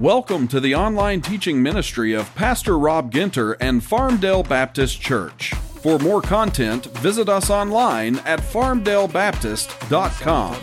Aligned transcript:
Welcome 0.00 0.48
to 0.48 0.58
the 0.60 0.74
online 0.74 1.20
teaching 1.20 1.62
ministry 1.62 2.14
of 2.14 2.34
Pastor 2.34 2.76
Rob 2.78 3.12
Ginter 3.12 3.54
and 3.60 3.82
Farmdale 3.82 4.48
Baptist 4.48 4.98
Church. 4.98 5.52
For 5.82 5.98
more 5.98 6.22
content, 6.22 6.86
visit 7.00 7.28
us 7.28 7.50
online 7.50 8.16
at 8.20 8.40
farmdalebaptist.com. 8.40 10.56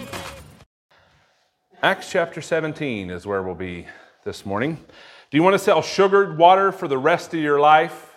Acts 1.83 2.09
chapter 2.09 2.41
17 2.41 3.11
is 3.11 3.27
where 3.27 3.43
we'll 3.43 3.53
be 3.53 3.85
this 4.23 4.43
morning. 4.43 4.83
Do 5.29 5.37
you 5.37 5.43
want 5.43 5.53
to 5.53 5.59
sell 5.59 5.83
sugared 5.83 6.39
water 6.39 6.71
for 6.71 6.87
the 6.87 6.97
rest 6.97 7.31
of 7.35 7.39
your 7.39 7.59
life? 7.59 8.15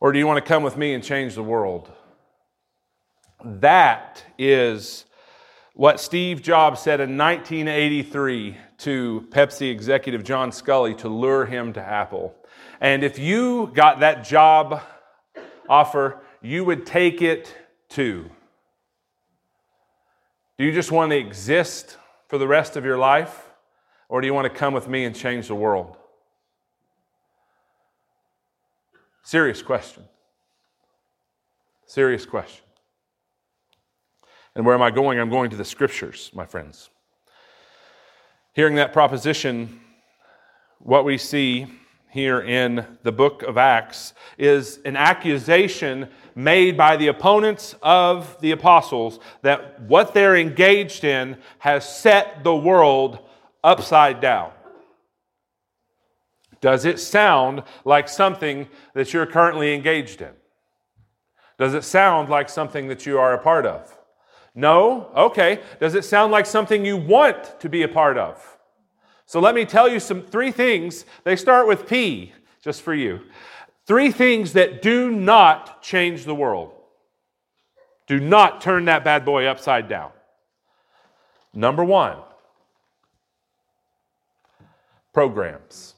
Or 0.00 0.10
do 0.10 0.18
you 0.18 0.26
want 0.26 0.42
to 0.42 0.48
come 0.48 0.62
with 0.62 0.78
me 0.78 0.94
and 0.94 1.04
change 1.04 1.34
the 1.34 1.42
world? 1.42 1.92
That 3.44 4.24
is 4.38 5.04
what 5.74 6.00
Steve 6.00 6.40
Jobs 6.40 6.80
said 6.80 6.98
in 6.98 7.18
1983 7.18 8.56
to 8.78 9.26
Pepsi 9.30 9.70
executive 9.70 10.24
John 10.24 10.50
Sculley 10.50 10.96
to 10.98 11.08
lure 11.08 11.46
him 11.46 11.72
to 11.74 11.80
Apple. 11.80 12.34
And 12.80 13.02
if 13.02 13.18
you 13.18 13.70
got 13.74 14.00
that 14.00 14.24
job 14.24 14.82
offer, 15.68 16.20
you 16.42 16.64
would 16.64 16.86
take 16.86 17.22
it 17.22 17.54
too. 17.88 18.30
Do 20.58 20.64
you 20.64 20.72
just 20.72 20.90
want 20.90 21.10
to 21.10 21.16
exist 21.16 21.96
for 22.28 22.38
the 22.38 22.46
rest 22.46 22.76
of 22.76 22.84
your 22.84 22.98
life? 22.98 23.42
Or 24.08 24.20
do 24.20 24.26
you 24.26 24.34
want 24.34 24.52
to 24.52 24.58
come 24.58 24.72
with 24.72 24.88
me 24.88 25.04
and 25.04 25.14
change 25.14 25.48
the 25.48 25.54
world? 25.54 25.96
Serious 29.22 29.62
question. 29.62 30.04
Serious 31.86 32.24
question. 32.24 32.64
And 34.54 34.64
where 34.64 34.74
am 34.74 34.82
I 34.82 34.90
going? 34.90 35.18
I'm 35.18 35.30
going 35.30 35.50
to 35.50 35.56
the 35.56 35.64
scriptures, 35.64 36.30
my 36.32 36.46
friends. 36.46 36.90
Hearing 38.56 38.76
that 38.76 38.94
proposition, 38.94 39.80
what 40.78 41.04
we 41.04 41.18
see 41.18 41.66
here 42.08 42.40
in 42.40 42.86
the 43.02 43.12
book 43.12 43.42
of 43.42 43.58
Acts 43.58 44.14
is 44.38 44.78
an 44.86 44.96
accusation 44.96 46.08
made 46.34 46.74
by 46.74 46.96
the 46.96 47.08
opponents 47.08 47.74
of 47.82 48.40
the 48.40 48.52
apostles 48.52 49.20
that 49.42 49.82
what 49.82 50.14
they're 50.14 50.36
engaged 50.36 51.04
in 51.04 51.36
has 51.58 51.86
set 51.86 52.44
the 52.44 52.56
world 52.56 53.18
upside 53.62 54.22
down. 54.22 54.52
Does 56.62 56.86
it 56.86 56.98
sound 56.98 57.62
like 57.84 58.08
something 58.08 58.68
that 58.94 59.12
you're 59.12 59.26
currently 59.26 59.74
engaged 59.74 60.22
in? 60.22 60.32
Does 61.58 61.74
it 61.74 61.84
sound 61.84 62.30
like 62.30 62.48
something 62.48 62.88
that 62.88 63.04
you 63.04 63.18
are 63.18 63.34
a 63.34 63.38
part 63.38 63.66
of? 63.66 63.95
No? 64.56 65.10
Okay. 65.14 65.60
Does 65.78 65.94
it 65.94 66.04
sound 66.04 66.32
like 66.32 66.46
something 66.46 66.84
you 66.84 66.96
want 66.96 67.60
to 67.60 67.68
be 67.68 67.82
a 67.82 67.88
part 67.88 68.16
of? 68.16 68.58
So 69.26 69.38
let 69.38 69.54
me 69.54 69.64
tell 69.64 69.88
you 69.88 70.00
some 70.00 70.22
three 70.22 70.50
things. 70.50 71.04
They 71.24 71.36
start 71.36 71.68
with 71.68 71.86
P, 71.86 72.32
just 72.62 72.82
for 72.82 72.94
you. 72.94 73.20
Three 73.86 74.10
things 74.10 74.54
that 74.54 74.82
do 74.82 75.10
not 75.10 75.82
change 75.82 76.24
the 76.24 76.34
world. 76.34 76.72
Do 78.06 78.18
not 78.18 78.60
turn 78.60 78.86
that 78.86 79.04
bad 79.04 79.24
boy 79.24 79.46
upside 79.46 79.88
down. 79.88 80.10
Number 81.52 81.84
one, 81.84 82.18
programs. 85.12 85.94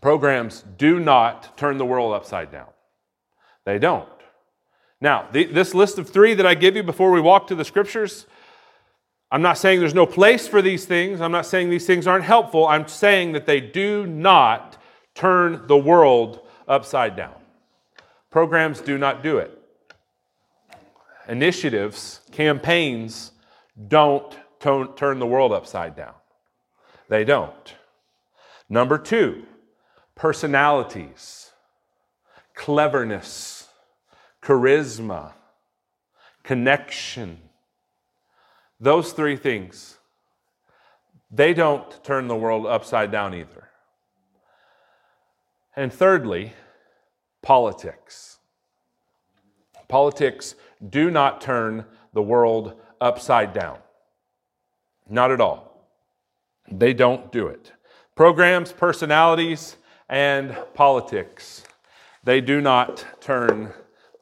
Programs 0.00 0.64
do 0.78 1.00
not 1.00 1.56
turn 1.56 1.78
the 1.78 1.84
world 1.84 2.14
upside 2.14 2.50
down. 2.50 2.68
They 3.64 3.78
don't. 3.78 4.08
Now, 5.00 5.28
the, 5.32 5.44
this 5.44 5.74
list 5.74 5.98
of 5.98 6.08
three 6.08 6.34
that 6.34 6.46
I 6.46 6.54
give 6.54 6.76
you 6.76 6.82
before 6.82 7.10
we 7.10 7.20
walk 7.20 7.46
to 7.48 7.54
the 7.54 7.64
scriptures, 7.64 8.26
I'm 9.30 9.42
not 9.42 9.58
saying 9.58 9.80
there's 9.80 9.94
no 9.94 10.06
place 10.06 10.46
for 10.46 10.62
these 10.62 10.84
things. 10.84 11.20
I'm 11.20 11.32
not 11.32 11.46
saying 11.46 11.70
these 11.70 11.86
things 11.86 12.06
aren't 12.06 12.24
helpful. 12.24 12.66
I'm 12.66 12.86
saying 12.88 13.32
that 13.32 13.46
they 13.46 13.60
do 13.60 14.06
not 14.06 14.80
turn 15.14 15.66
the 15.66 15.76
world 15.76 16.40
upside 16.68 17.16
down. 17.16 17.34
Programs 18.30 18.80
do 18.80 18.98
not 18.98 19.22
do 19.22 19.38
it. 19.38 19.58
Initiatives, 21.28 22.20
campaigns 22.32 23.32
don't 23.88 24.36
turn 24.60 25.18
the 25.18 25.26
world 25.26 25.52
upside 25.52 25.94
down. 25.94 26.14
They 27.08 27.24
don't. 27.24 27.74
Number 28.68 28.98
two, 28.98 29.44
personalities, 30.14 31.50
cleverness 32.54 33.53
charisma, 34.44 35.32
connection. 36.42 37.38
Those 38.78 39.12
three 39.12 39.36
things, 39.36 39.98
they 41.30 41.54
don't 41.54 42.04
turn 42.04 42.28
the 42.28 42.36
world 42.36 42.66
upside 42.66 43.10
down 43.10 43.34
either. 43.34 43.68
And 45.74 45.92
thirdly, 45.92 46.52
politics. 47.42 48.38
Politics 49.88 50.54
do 50.90 51.10
not 51.10 51.40
turn 51.40 51.84
the 52.12 52.22
world 52.22 52.80
upside 53.00 53.52
down. 53.52 53.78
Not 55.08 55.30
at 55.30 55.40
all. 55.40 55.88
They 56.70 56.92
don't 56.92 57.32
do 57.32 57.48
it. 57.48 57.72
Programs, 58.14 58.72
personalities, 58.72 59.76
and 60.08 60.56
politics, 60.74 61.64
they 62.22 62.40
do 62.40 62.60
not 62.60 63.04
turn 63.20 63.72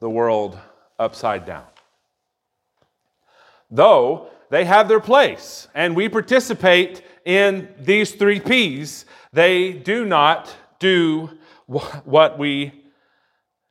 the 0.03 0.09
world 0.09 0.59
upside 0.99 1.45
down. 1.45 1.63
Though 3.71 4.27
they 4.49 4.65
have 4.65 4.89
their 4.89 4.99
place 4.99 5.69
and 5.73 5.95
we 5.95 6.09
participate 6.09 7.01
in 7.23 7.69
these 7.79 8.11
three 8.11 8.41
P's, 8.41 9.05
they 9.31 9.71
do 9.71 10.03
not 10.03 10.53
do 10.77 11.29
what 11.67 12.37
we 12.37 12.83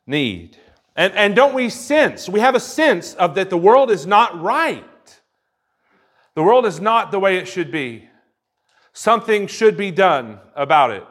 need. 0.07 0.57
And, 0.97 1.13
and 1.13 1.37
don't 1.37 1.53
we 1.53 1.69
sense, 1.69 2.31
we 2.31 2.41
have 2.41 2.55
a 2.55 2.61
sense 2.61 3.13
of 3.13 3.35
that 3.35 3.51
the 3.51 3.59
world 3.59 3.91
is 3.91 4.07
not 4.07 4.41
right. 4.41 5.21
The 6.35 6.43
world 6.43 6.65
is 6.65 6.81
not 6.81 7.13
the 7.13 7.21
way 7.21 7.37
it 7.37 7.47
should 7.47 7.71
be. 7.71 8.09
Something 8.95 9.49
should 9.49 9.77
be 9.77 9.91
done 9.91 10.41
about 10.57 10.93
it. 10.93 11.07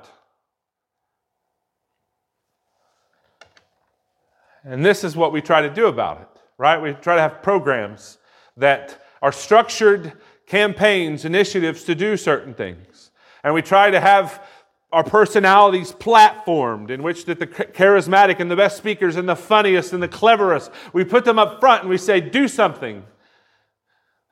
And 4.64 4.86
this 4.86 5.04
is 5.04 5.16
what 5.16 5.32
we 5.32 5.42
try 5.42 5.62
to 5.62 5.70
do 5.70 5.88
about 5.88 6.22
it, 6.22 6.28
right? 6.58 6.82
We 6.82 6.94
try 6.94 7.16
to 7.16 7.22
have 7.22 7.42
programs 7.42 8.18
that 8.58 9.02
are 9.22 9.32
structured 9.32 10.14
campaigns, 10.46 11.26
initiatives 11.26 11.84
to 11.86 11.96
do 11.96 12.18
certain 12.18 12.54
things. 12.54 13.12
And 13.44 13.54
we 13.54 13.62
try 13.62 13.90
to 13.90 14.00
have 14.00 14.44
our 14.92 15.04
personalities 15.04 15.92
platformed 15.94 16.90
in 16.90 17.02
which 17.02 17.26
that 17.26 17.40
the 17.40 17.48
charismatic 17.48 18.40
and 18.40 18.52
the 18.52 18.56
best 18.56 18.78
speakers 18.78 19.16
and 19.16 19.28
the 19.28 19.36
funniest 19.36 19.94
and 19.94 20.04
the 20.04 20.08
cleverest, 20.08 20.70
we 20.92 21.06
put 21.06 21.24
them 21.24 21.40
up 21.40 21.60
front 21.60 21.82
and 21.82 21.90
we 21.90 21.98
say, 21.98 22.20
do 22.20 22.48
something. 22.48 23.04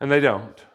And 0.02 0.12
they 0.12 0.20
don't. 0.20 0.66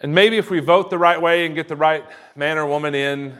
And 0.00 0.14
maybe 0.14 0.36
if 0.36 0.50
we 0.50 0.60
vote 0.60 0.90
the 0.90 0.98
right 0.98 1.20
way 1.20 1.46
and 1.46 1.54
get 1.54 1.68
the 1.68 1.76
right 1.76 2.04
man 2.34 2.58
or 2.58 2.66
woman 2.66 2.94
in, 2.94 3.36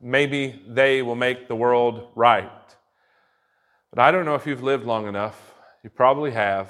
maybe 0.00 0.62
they 0.66 1.02
will 1.02 1.14
make 1.14 1.48
the 1.48 1.56
world 1.56 2.08
right. 2.14 2.50
But 3.90 4.00
I 4.00 4.10
don't 4.10 4.24
know 4.24 4.34
if 4.34 4.46
you've 4.46 4.62
lived 4.62 4.84
long 4.84 5.06
enough. 5.06 5.54
You 5.82 5.90
probably 5.90 6.32
have. 6.32 6.68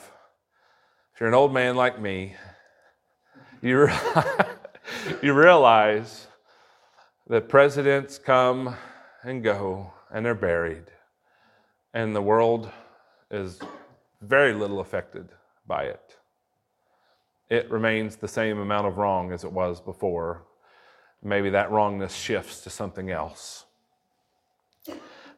If 1.15 1.21
you're 1.21 1.29
an 1.29 1.35
old 1.35 1.53
man 1.53 1.77
like 1.77 2.01
me, 2.01 2.37
you, 3.63 3.89
you 5.23 5.33
realize 5.33 6.27
that 7.29 7.49
presidents 7.49 8.19
come 8.19 8.77
and 9.25 9.43
go 9.43 9.93
and 10.13 10.25
they're 10.25 10.35
buried, 10.35 10.85
and 11.93 12.15
the 12.15 12.23
world 12.23 12.71
is 13.31 13.59
very 14.21 14.53
little 14.53 14.81
affected 14.81 15.29
by 15.67 15.85
it. 15.85 16.17
It 17.49 17.71
remains 17.71 18.17
the 18.17 18.29
same 18.29 18.59
amount 18.59 18.87
of 18.87 18.99
wrong 18.99 19.33
as 19.33 19.43
it 19.43 19.51
was 19.51 19.81
before 19.81 20.45
maybe 21.23 21.51
that 21.51 21.71
wrongness 21.71 22.15
shifts 22.15 22.61
to 22.63 22.71
something 22.71 23.11
else. 23.11 23.67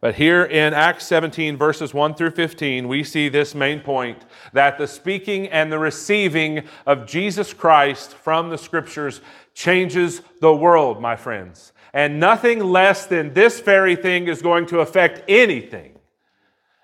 But 0.00 0.14
here 0.14 0.44
in 0.44 0.75
Acts 0.75 1.06
17, 1.06 1.56
verses 1.56 1.92
1 1.92 2.14
through 2.14 2.30
15, 2.30 2.86
we 2.86 3.02
see 3.02 3.28
this 3.28 3.54
main 3.54 3.80
point 3.80 4.25
that 4.52 4.78
the 4.78 4.86
speaking 4.86 5.48
and 5.48 5.72
the 5.72 5.78
receiving 5.78 6.62
of 6.86 7.04
Jesus 7.04 7.52
Christ 7.52 8.14
from 8.14 8.50
the 8.50 8.58
scriptures 8.58 9.20
changes 9.54 10.22
the 10.40 10.54
world, 10.54 11.02
my 11.02 11.16
friends. 11.16 11.72
And 11.92 12.20
nothing 12.20 12.60
less 12.60 13.06
than 13.06 13.34
this 13.34 13.58
very 13.58 13.96
thing 13.96 14.28
is 14.28 14.40
going 14.40 14.66
to 14.66 14.80
affect 14.80 15.28
anything 15.28 15.98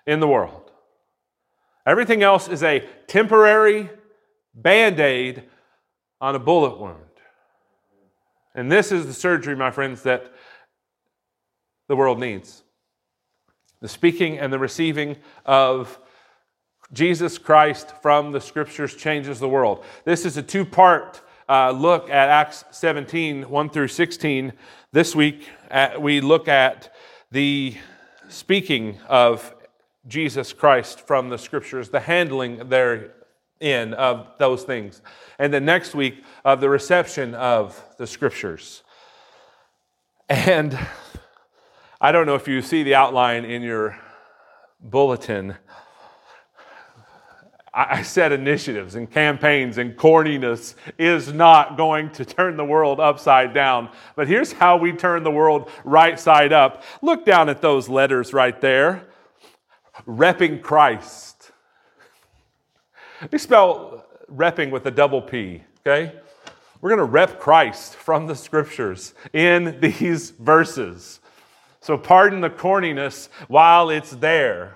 in 0.05 0.19
the 0.19 0.27
world. 0.27 0.71
Everything 1.85 2.21
else 2.21 2.49
is 2.49 2.63
a 2.63 2.85
temporary 3.07 3.89
band 4.53 4.99
aid 4.99 5.43
on 6.19 6.35
a 6.35 6.39
bullet 6.39 6.79
wound. 6.79 6.99
And 8.55 8.71
this 8.71 8.91
is 8.91 9.05
the 9.05 9.13
surgery, 9.13 9.55
my 9.55 9.69
friends, 9.69 10.01
that 10.03 10.33
the 11.87 11.95
world 11.95 12.19
needs 12.19 12.63
the 13.81 13.89
speaking 13.89 14.39
and 14.39 14.51
the 14.51 14.57
receiving 14.57 15.17
of 15.45 15.99
Jesus 16.91 17.37
Christ 17.37 17.93
from 18.01 18.31
the 18.31 18.41
scriptures 18.41 18.95
changes 18.95 19.39
the 19.39 19.49
world. 19.49 19.83
This 20.05 20.25
is 20.25 20.37
a 20.37 20.41
two 20.41 20.65
part 20.65 21.21
uh, 21.47 21.71
look 21.71 22.09
at 22.09 22.29
Acts 22.29 22.63
17, 22.71 23.49
1 23.49 23.69
through 23.69 23.89
16. 23.89 24.53
This 24.91 25.15
week, 25.15 25.49
uh, 25.69 25.91
we 25.99 26.21
look 26.21 26.47
at 26.47 26.95
the 27.29 27.75
speaking 28.27 28.97
of 29.07 29.53
Jesus 30.07 30.53
Christ 30.53 31.05
from 31.05 31.29
the 31.29 31.37
scriptures, 31.37 31.89
the 31.89 31.99
handling 31.99 32.67
therein 33.59 33.93
of 33.93 34.27
those 34.37 34.63
things. 34.63 35.01
And 35.39 35.53
then 35.53 35.65
next 35.65 35.95
week, 35.95 36.23
of 36.43 36.61
the 36.61 36.69
reception 36.69 37.33
of 37.35 37.81
the 37.97 38.07
scriptures. 38.07 38.83
And 40.29 40.77
I 42.01 42.11
don't 42.11 42.25
know 42.25 42.35
if 42.35 42.47
you 42.47 42.61
see 42.61 42.83
the 42.83 42.95
outline 42.95 43.45
in 43.45 43.61
your 43.61 43.97
bulletin. 44.79 45.55
I 47.77 48.03
said 48.03 48.31
initiatives 48.31 48.95
and 48.95 49.11
campaigns 49.11 49.77
and 49.77 49.97
corniness 49.97 50.75
is 50.97 51.33
not 51.33 51.75
going 51.75 52.09
to 52.11 52.23
turn 52.23 52.55
the 52.55 52.63
world 52.63 53.01
upside 53.01 53.53
down. 53.53 53.89
But 54.15 54.29
here's 54.29 54.53
how 54.53 54.77
we 54.77 54.93
turn 54.93 55.23
the 55.23 55.31
world 55.31 55.69
right 55.83 56.17
side 56.17 56.53
up. 56.53 56.83
Look 57.01 57.25
down 57.25 57.49
at 57.49 57.61
those 57.61 57.89
letters 57.89 58.31
right 58.31 58.59
there. 58.61 59.03
Repping 60.07 60.61
Christ. 60.61 61.34
We 63.31 63.37
spell 63.37 64.05
repping 64.31 64.71
with 64.71 64.85
a 64.85 64.91
double 64.91 65.21
P, 65.21 65.63
okay? 65.85 66.15
We're 66.81 66.89
going 66.89 66.99
to 66.99 67.05
rep 67.05 67.39
Christ 67.39 67.95
from 67.95 68.27
the 68.27 68.35
scriptures 68.35 69.13
in 69.33 69.79
these 69.79 70.31
verses. 70.31 71.19
So 71.81 71.97
pardon 71.97 72.41
the 72.41 72.49
corniness 72.49 73.29
while 73.47 73.89
it's 73.89 74.11
there. 74.11 74.75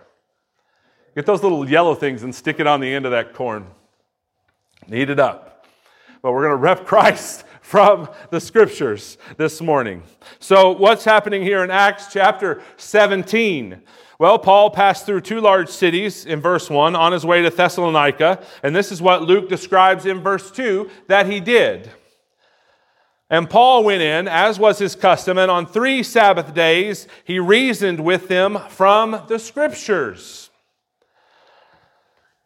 Get 1.15 1.25
those 1.25 1.43
little 1.43 1.69
yellow 1.69 1.95
things 1.95 2.23
and 2.23 2.33
stick 2.33 2.59
it 2.59 2.67
on 2.67 2.79
the 2.79 2.91
end 2.91 3.05
of 3.05 3.11
that 3.11 3.33
corn. 3.33 3.67
Knead 4.87 5.09
it 5.09 5.19
up. 5.19 5.65
But 6.21 6.31
we're 6.31 6.43
going 6.43 6.51
to 6.51 6.55
rep 6.55 6.85
Christ 6.85 7.45
from 7.61 8.09
the 8.31 8.39
scriptures 8.39 9.17
this 9.37 9.61
morning. 9.61 10.03
So, 10.39 10.71
what's 10.71 11.03
happening 11.03 11.43
here 11.43 11.63
in 11.63 11.71
Acts 11.71 12.11
chapter 12.11 12.61
17? 12.77 13.81
Well, 14.19 14.37
Paul 14.37 14.69
passed 14.69 15.05
through 15.05 15.21
two 15.21 15.39
large 15.39 15.69
cities 15.69 16.25
in 16.25 16.41
verse 16.41 16.69
1 16.69 16.93
on 16.93 17.13
his 17.13 17.25
way 17.25 17.41
to 17.41 17.49
Thessalonica, 17.49 18.43
and 18.61 18.75
this 18.75 18.91
is 18.91 19.01
what 19.01 19.21
Luke 19.21 19.47
describes 19.47 20.05
in 20.05 20.19
verse 20.19 20.51
2 20.51 20.89
that 21.07 21.25
he 21.25 21.39
did. 21.39 21.89
And 23.29 23.49
Paul 23.49 23.85
went 23.85 24.01
in, 24.01 24.27
as 24.27 24.59
was 24.59 24.77
his 24.77 24.93
custom, 24.93 25.37
and 25.37 25.49
on 25.49 25.65
three 25.65 26.03
Sabbath 26.03 26.53
days 26.53 27.07
he 27.23 27.39
reasoned 27.39 28.01
with 28.01 28.27
them 28.27 28.59
from 28.67 29.23
the 29.29 29.39
scriptures. 29.39 30.49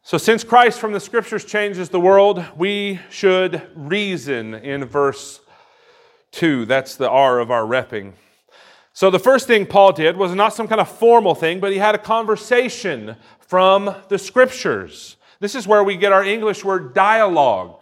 So, 0.04 0.20
since 0.20 0.44
Christ 0.44 0.80
from 0.80 0.94
the 0.94 1.00
scriptures 1.00 1.44
changes 1.44 1.90
the 1.90 2.00
world, 2.00 2.46
we 2.56 3.00
should 3.10 3.64
reason 3.74 4.54
in 4.54 4.86
verse 4.86 5.40
2. 6.34 6.66
That's 6.66 6.98
the 6.98 7.10
R 7.10 7.40
of 7.40 7.50
our 7.50 7.64
repping. 7.64 8.14
So, 8.96 9.10
the 9.10 9.20
first 9.20 9.48
thing 9.48 9.66
Paul 9.66 9.92
did 9.92 10.18
was 10.18 10.36
not 10.36 10.54
some 10.54 10.68
kind 10.68 10.80
of 10.80 10.88
formal 10.88 11.34
thing, 11.34 11.60
but 11.60 11.72
he 11.72 11.80
had 11.80 11.96
a 11.96 12.00
conversation 12.00 13.16
from 13.40 13.96
the 14.08 14.20
scriptures. 14.20 15.18
This 15.40 15.56
is 15.56 15.68
where 15.68 15.84
we 15.84 15.98
get 15.98 16.12
our 16.12 16.24
English 16.24 16.64
word 16.64 16.94
dialogue. 16.94 17.80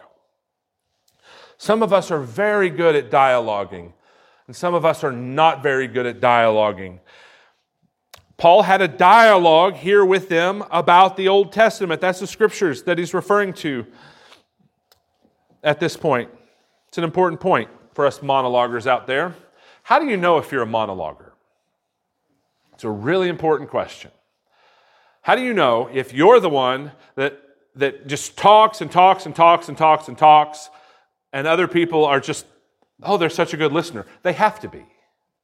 Some 1.57 1.83
of 1.83 1.91
us 1.91 2.11
are 2.11 2.21
very 2.21 2.69
good 2.69 2.95
at 2.95 3.11
dialoguing, 3.11 3.91
and 4.47 4.55
some 4.55 4.73
of 4.73 4.85
us 4.85 5.03
are 5.03 5.11
not 5.11 5.61
very 5.61 5.87
good 5.87 6.05
at 6.05 6.21
dialoguing. 6.21 6.99
Paul 8.37 8.63
had 8.63 8.81
a 8.81 8.87
dialogue 8.87 9.75
here 9.75 10.03
with 10.03 10.29
them 10.29 10.63
about 10.71 11.17
the 11.17 11.27
Old 11.27 11.51
Testament. 11.51 12.01
That's 12.01 12.21
the 12.21 12.25
scriptures 12.25 12.83
that 12.83 12.97
he's 12.97 13.13
referring 13.13 13.53
to 13.55 13.85
at 15.61 15.79
this 15.79 15.95
point. 15.95 16.31
It's 16.87 16.97
an 16.97 17.03
important 17.03 17.41
point 17.41 17.69
for 17.93 18.05
us 18.07 18.19
monologuers 18.19 18.87
out 18.87 19.05
there. 19.05 19.35
How 19.91 19.99
do 19.99 20.05
you 20.05 20.15
know 20.15 20.37
if 20.37 20.53
you're 20.53 20.63
a 20.63 20.65
monologuer? 20.65 21.31
It's 22.73 22.85
a 22.85 22.89
really 22.89 23.27
important 23.27 23.69
question. 23.69 24.09
How 25.21 25.35
do 25.35 25.41
you 25.41 25.53
know 25.53 25.89
if 25.91 26.13
you're 26.13 26.39
the 26.39 26.47
one 26.47 26.93
that, 27.15 27.37
that 27.75 28.07
just 28.07 28.37
talks 28.37 28.79
and 28.79 28.89
talks 28.89 29.25
and 29.25 29.35
talks 29.35 29.67
and 29.67 29.77
talks 29.77 30.07
and 30.07 30.17
talks, 30.17 30.69
and 31.33 31.45
other 31.45 31.67
people 31.67 32.05
are 32.05 32.21
just, 32.21 32.45
oh, 33.03 33.17
they're 33.17 33.29
such 33.29 33.53
a 33.53 33.57
good 33.57 33.73
listener? 33.73 34.05
They 34.23 34.31
have 34.31 34.61
to 34.61 34.69
be 34.69 34.85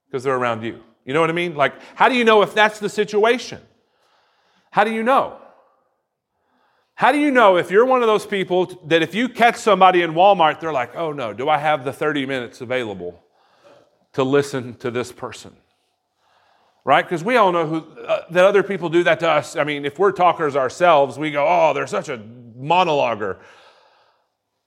because 0.05 0.23
they're 0.23 0.37
around 0.37 0.63
you. 0.63 0.81
You 1.03 1.13
know 1.13 1.19
what 1.19 1.29
I 1.29 1.33
mean? 1.33 1.55
Like, 1.55 1.73
how 1.95 2.07
do 2.07 2.15
you 2.15 2.23
know 2.23 2.41
if 2.41 2.53
that's 2.53 2.79
the 2.79 2.87
situation? 2.87 3.59
How 4.71 4.85
do 4.85 4.93
you 4.93 5.03
know? 5.03 5.41
How 6.95 7.11
do 7.11 7.17
you 7.17 7.31
know 7.31 7.57
if 7.57 7.69
you're 7.69 7.85
one 7.85 8.01
of 8.01 8.07
those 8.07 8.25
people 8.25 8.81
that 8.85 9.01
if 9.01 9.13
you 9.13 9.27
catch 9.27 9.57
somebody 9.57 10.03
in 10.03 10.13
Walmart, 10.13 10.61
they're 10.61 10.71
like, 10.71 10.95
oh 10.95 11.11
no, 11.11 11.33
do 11.33 11.49
I 11.49 11.57
have 11.57 11.83
the 11.83 11.91
30 11.91 12.25
minutes 12.25 12.61
available 12.61 13.21
to 14.13 14.23
listen 14.23 14.75
to 14.75 14.91
this 14.91 15.11
person? 15.11 15.55
Right? 16.83 17.03
Because 17.03 17.23
we 17.23 17.35
all 17.35 17.51
know 17.51 17.65
who, 17.65 17.77
uh, 18.01 18.23
that 18.31 18.45
other 18.45 18.63
people 18.63 18.89
do 18.89 19.03
that 19.03 19.19
to 19.19 19.29
us. 19.29 19.55
I 19.55 19.63
mean, 19.63 19.85
if 19.85 19.99
we're 19.99 20.11
talkers 20.13 20.55
ourselves, 20.55 21.19
we 21.19 21.31
go, 21.31 21.45
oh, 21.47 21.73
they're 21.73 21.87
such 21.87 22.09
a 22.09 22.17
monologuer. 22.17 23.37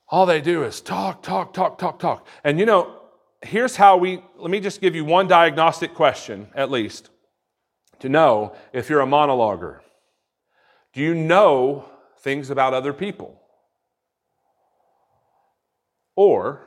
All 0.08 0.26
they 0.26 0.40
do 0.40 0.64
is 0.64 0.80
talk, 0.80 1.22
talk, 1.22 1.54
talk, 1.54 1.78
talk, 1.78 1.98
talk. 1.98 2.26
And 2.44 2.58
you 2.58 2.66
know, 2.66 3.00
here's 3.42 3.76
how 3.76 3.96
we 3.96 4.22
let 4.36 4.50
me 4.50 4.60
just 4.60 4.80
give 4.80 4.94
you 4.94 5.04
one 5.04 5.28
diagnostic 5.28 5.94
question, 5.94 6.48
at 6.54 6.70
least, 6.70 7.10
to 8.00 8.08
know 8.08 8.54
if 8.72 8.90
you're 8.90 9.00
a 9.00 9.06
monologuer. 9.06 9.80
Do 10.92 11.00
you 11.00 11.14
know 11.14 11.84
things 12.18 12.50
about 12.50 12.74
other 12.74 12.92
people? 12.92 13.40
Or 16.16 16.66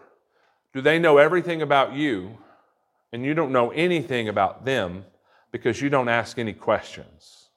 do 0.73 0.81
they 0.81 0.97
know 0.97 1.17
everything 1.17 1.61
about 1.61 1.93
you 1.93 2.37
and 3.13 3.23
you 3.23 3.35
don't 3.35 3.51
know 3.51 3.69
anything 3.69 4.27
about 4.27 4.65
them 4.65 5.05
because 5.51 5.79
you 5.79 5.89
don't 5.89 6.09
ask 6.09 6.39
any 6.39 6.51
questions 6.51 7.49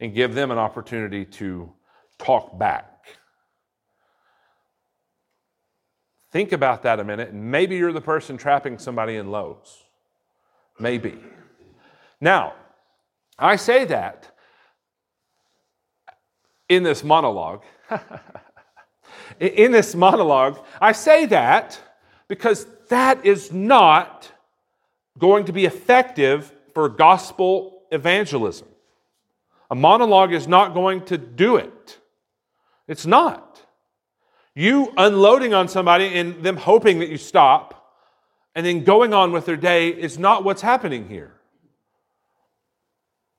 and 0.00 0.14
give 0.14 0.34
them 0.34 0.50
an 0.50 0.56
opportunity 0.56 1.26
to 1.26 1.70
talk 2.18 2.58
back? 2.58 2.86
Think 6.32 6.52
about 6.52 6.82
that 6.84 6.98
a 6.98 7.04
minute, 7.04 7.34
maybe 7.34 7.76
you're 7.76 7.92
the 7.92 8.00
person 8.00 8.38
trapping 8.38 8.78
somebody 8.78 9.16
in 9.16 9.30
Lowe's. 9.30 9.82
Maybe. 10.78 11.18
Now, 12.20 12.54
I 13.38 13.56
say 13.56 13.84
that 13.84 14.34
in 16.70 16.84
this 16.84 17.04
monologue. 17.04 17.64
in 19.40 19.72
this 19.72 19.94
monologue, 19.94 20.58
I 20.80 20.92
say 20.92 21.26
that 21.26 21.78
because 22.28 22.66
that 22.90 23.24
is 23.26 23.50
not 23.50 24.30
going 25.18 25.46
to 25.46 25.52
be 25.52 25.64
effective 25.64 26.52
for 26.74 26.88
gospel 26.88 27.82
evangelism. 27.90 28.68
A 29.70 29.74
monologue 29.74 30.32
is 30.32 30.46
not 30.46 30.74
going 30.74 31.04
to 31.06 31.18
do 31.18 31.56
it. 31.56 31.98
It's 32.86 33.06
not. 33.06 33.64
You 34.54 34.92
unloading 34.96 35.54
on 35.54 35.68
somebody 35.68 36.06
and 36.18 36.42
them 36.42 36.56
hoping 36.56 36.98
that 36.98 37.08
you 37.08 37.16
stop 37.16 37.94
and 38.54 38.66
then 38.66 38.84
going 38.84 39.14
on 39.14 39.32
with 39.32 39.46
their 39.46 39.56
day 39.56 39.88
is 39.88 40.18
not 40.18 40.44
what's 40.44 40.62
happening 40.62 41.08
here. 41.08 41.32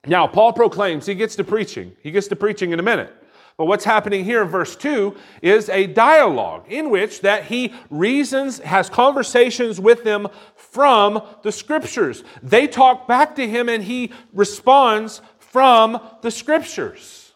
Now, 0.07 0.25
Paul 0.25 0.53
proclaims, 0.53 1.05
he 1.05 1.15
gets 1.15 1.35
to 1.35 1.43
preaching. 1.43 1.95
He 2.01 2.11
gets 2.11 2.27
to 2.29 2.35
preaching 2.35 2.71
in 2.71 2.79
a 2.79 2.83
minute. 2.83 3.13
But 3.57 3.65
what's 3.65 3.85
happening 3.85 4.25
here 4.25 4.41
in 4.41 4.47
verse 4.47 4.75
2 4.75 5.15
is 5.41 5.69
a 5.69 5.87
dialogue 5.87 6.65
in 6.67 6.89
which 6.89 7.21
that 7.21 7.45
he 7.45 7.73
reasons, 7.89 8.59
has 8.59 8.89
conversations 8.89 9.79
with 9.79 10.03
them 10.03 10.27
from 10.55 11.21
the 11.43 11.51
scriptures. 11.51 12.23
They 12.41 12.67
talk 12.67 13.07
back 13.07 13.35
to 13.35 13.47
him 13.47 13.69
and 13.69 13.83
he 13.83 14.11
responds 14.33 15.21
from 15.39 15.99
the 16.21 16.31
scriptures. 16.31 17.33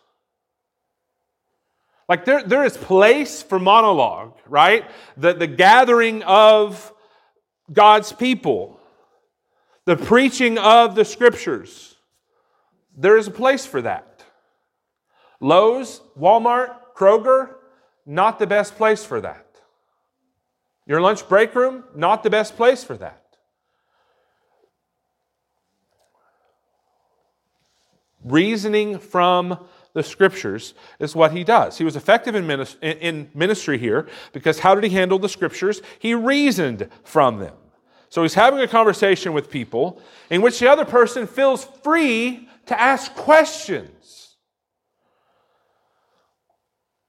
Like 2.08 2.26
there, 2.26 2.44
there 2.44 2.64
is 2.64 2.78
place 2.78 3.42
for 3.42 3.60
monologue, 3.60 4.34
right? 4.48 4.86
The, 5.18 5.34
the 5.34 5.48
gathering 5.48 6.24
of 6.24 6.94
God's 7.72 8.12
people, 8.12 8.80
the 9.86 9.98
preaching 9.98 10.58
of 10.58 10.96
the 10.96 11.04
scriptures. 11.04 11.96
There 12.96 13.18
is 13.18 13.28
a 13.28 13.32
place 13.32 13.66
for 13.66 13.82
that. 13.82 14.15
Lowe's, 15.46 16.02
Walmart, 16.20 16.76
Kroger, 16.96 17.54
not 18.04 18.40
the 18.40 18.48
best 18.48 18.78
place 18.78 19.06
for 19.06 19.22
that. 19.22 19.46
Your 20.88 21.02
lunch 21.02 21.30
break 21.30 21.54
room, 21.54 21.84
not 21.96 22.24
the 22.24 22.32
best 22.32 22.56
place 22.56 22.84
for 22.84 22.98
that. 22.98 23.22
Reasoning 28.24 28.98
from 28.98 29.60
the 29.94 30.02
scriptures 30.02 30.74
is 30.98 31.16
what 31.16 31.32
he 31.32 31.44
does. 31.44 31.78
He 31.78 31.84
was 31.84 31.96
effective 31.96 32.34
in 32.34 33.30
ministry 33.36 33.78
here 33.78 34.08
because 34.34 34.58
how 34.58 34.74
did 34.74 34.84
he 34.84 34.90
handle 34.90 35.20
the 35.20 35.30
scriptures? 35.30 35.80
He 36.00 36.16
reasoned 36.16 36.90
from 37.04 37.38
them. 37.38 37.54
So 38.10 38.24
he's 38.24 38.34
having 38.34 38.62
a 38.62 38.68
conversation 38.68 39.32
with 39.32 39.52
people 39.52 40.02
in 40.32 40.42
which 40.42 40.58
the 40.58 40.72
other 40.72 40.86
person 40.86 41.28
feels 41.28 41.66
free 41.84 42.50
to 42.66 42.82
ask 42.82 43.14
questions. 43.14 43.92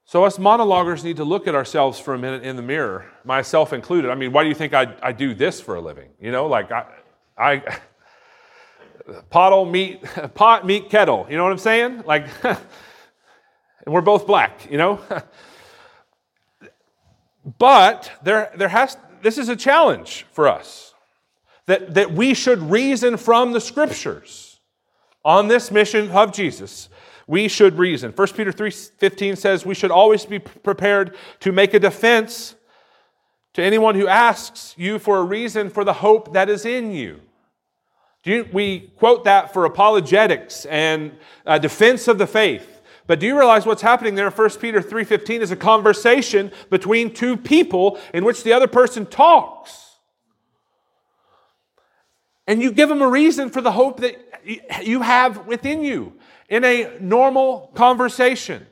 So, 0.08 0.22
us 0.24 0.38
monologuers 0.38 1.02
need 1.02 1.16
to 1.16 1.24
look 1.24 1.48
at 1.48 1.56
ourselves 1.56 1.98
for 1.98 2.14
a 2.14 2.18
minute 2.18 2.44
in 2.44 2.54
the 2.54 2.62
mirror, 2.62 3.06
myself 3.24 3.72
included. 3.72 4.08
I 4.08 4.14
mean, 4.14 4.30
why 4.30 4.44
do 4.44 4.48
you 4.48 4.54
think 4.54 4.72
I, 4.72 4.94
I 5.02 5.10
do 5.10 5.34
this 5.34 5.60
for 5.60 5.74
a 5.74 5.80
living? 5.80 6.10
You 6.20 6.30
know, 6.30 6.46
like 6.46 6.70
I, 6.70 6.86
I 7.36 7.78
pottle 9.30 9.64
meet 9.70 10.04
pot 10.34 10.64
meet 10.64 10.90
kettle. 10.90 11.26
You 11.28 11.36
know 11.36 11.42
what 11.42 11.50
I'm 11.50 11.58
saying? 11.58 12.04
Like, 12.06 12.28
and 12.44 12.56
we're 13.86 14.00
both 14.00 14.28
black. 14.28 14.70
You 14.70 14.78
know, 14.78 15.00
but 17.58 18.12
there 18.22 18.52
there 18.56 18.68
has 18.68 18.96
this 19.22 19.38
is 19.38 19.48
a 19.48 19.56
challenge 19.56 20.24
for 20.30 20.46
us 20.46 20.94
that 21.66 21.94
that 21.94 22.12
we 22.12 22.32
should 22.32 22.60
reason 22.70 23.16
from 23.16 23.50
the 23.50 23.60
scriptures 23.60 24.60
on 25.24 25.48
this 25.48 25.72
mission 25.72 26.12
of 26.12 26.32
Jesus 26.32 26.90
we 27.26 27.48
should 27.48 27.78
reason. 27.78 28.12
1 28.12 28.28
Peter 28.34 28.52
3:15 28.52 29.36
says 29.36 29.66
we 29.66 29.74
should 29.74 29.90
always 29.90 30.24
be 30.24 30.38
prepared 30.38 31.16
to 31.40 31.52
make 31.52 31.74
a 31.74 31.80
defense 31.80 32.54
to 33.54 33.62
anyone 33.62 33.94
who 33.94 34.06
asks 34.06 34.74
you 34.76 34.98
for 34.98 35.18
a 35.18 35.24
reason 35.24 35.70
for 35.70 35.82
the 35.82 35.94
hope 35.94 36.32
that 36.34 36.48
is 36.48 36.64
in 36.64 36.92
you. 36.92 37.20
you 38.24 38.48
we 38.52 38.92
quote 38.98 39.24
that 39.24 39.52
for 39.52 39.64
apologetics 39.64 40.66
and 40.66 41.16
uh, 41.46 41.58
defense 41.58 42.06
of 42.06 42.18
the 42.18 42.26
faith. 42.26 42.80
But 43.06 43.20
do 43.20 43.26
you 43.26 43.36
realize 43.36 43.66
what's 43.66 43.82
happening 43.82 44.14
there 44.14 44.26
in 44.26 44.32
1 44.32 44.50
Peter 44.60 44.80
3:15 44.80 45.40
is 45.40 45.50
a 45.50 45.56
conversation 45.56 46.52
between 46.70 47.12
two 47.12 47.36
people 47.36 47.98
in 48.14 48.24
which 48.24 48.42
the 48.44 48.52
other 48.52 48.68
person 48.68 49.06
talks. 49.06 49.82
And 52.46 52.62
you 52.62 52.70
give 52.70 52.88
them 52.88 53.02
a 53.02 53.08
reason 53.08 53.50
for 53.50 53.60
the 53.60 53.72
hope 53.72 54.00
that 54.00 54.16
you 54.84 55.02
have 55.02 55.48
within 55.48 55.82
you 55.82 56.12
in 56.48 56.64
a 56.64 56.96
normal 57.00 57.70
conversation. 57.74 58.66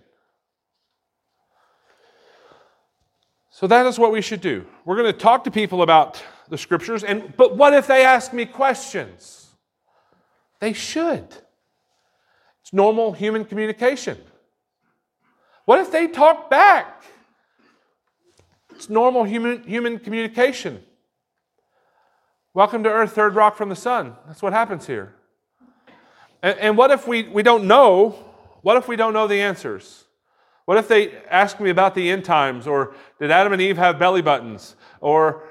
So 3.50 3.66
that 3.68 3.86
is 3.86 3.98
what 3.98 4.12
we 4.12 4.20
should 4.20 4.40
do. 4.40 4.66
We're 4.84 4.96
going 4.96 5.12
to 5.12 5.18
talk 5.18 5.44
to 5.44 5.50
people 5.50 5.82
about 5.82 6.22
the 6.48 6.58
scriptures 6.58 7.04
and 7.04 7.34
but 7.36 7.56
what 7.56 7.72
if 7.72 7.86
they 7.86 8.04
ask 8.04 8.32
me 8.32 8.44
questions? 8.44 9.48
They 10.60 10.72
should. 10.72 11.26
It's 12.62 12.72
normal 12.72 13.12
human 13.12 13.44
communication. 13.44 14.18
What 15.64 15.80
if 15.80 15.90
they 15.90 16.08
talk 16.08 16.50
back? 16.50 17.02
It's 18.74 18.90
normal 18.90 19.24
human, 19.24 19.62
human 19.62 19.98
communication. 19.98 20.82
Welcome 22.52 22.82
to 22.84 22.90
Earth, 22.90 23.12
third 23.12 23.34
rock 23.34 23.56
from 23.56 23.68
the 23.68 23.76
sun. 23.76 24.14
That's 24.26 24.42
what 24.42 24.52
happens 24.52 24.86
here. 24.86 25.14
And, 26.44 26.58
and 26.58 26.76
what 26.76 26.90
if 26.90 27.08
we, 27.08 27.22
we 27.22 27.42
don't 27.42 27.66
know? 27.66 28.10
What 28.60 28.76
if 28.76 28.86
we 28.86 28.96
don't 28.96 29.14
know 29.14 29.26
the 29.26 29.40
answers? 29.40 30.04
What 30.66 30.76
if 30.76 30.88
they 30.88 31.16
ask 31.30 31.58
me 31.58 31.70
about 31.70 31.94
the 31.94 32.10
end 32.10 32.26
times? 32.26 32.66
Or 32.66 32.94
did 33.18 33.30
Adam 33.30 33.54
and 33.54 33.62
Eve 33.62 33.78
have 33.78 33.98
belly 33.98 34.20
buttons? 34.20 34.76
Or 35.00 35.48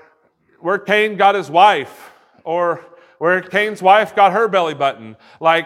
where 0.59 0.77
Cain 0.77 1.17
got 1.17 1.33
his 1.33 1.49
wife? 1.49 2.11
Or 2.43 2.85
where 3.17 3.41
Cain's 3.41 3.81
wife 3.81 4.15
got 4.15 4.33
her 4.33 4.47
belly 4.47 4.75
button? 4.75 5.17
Like, 5.39 5.65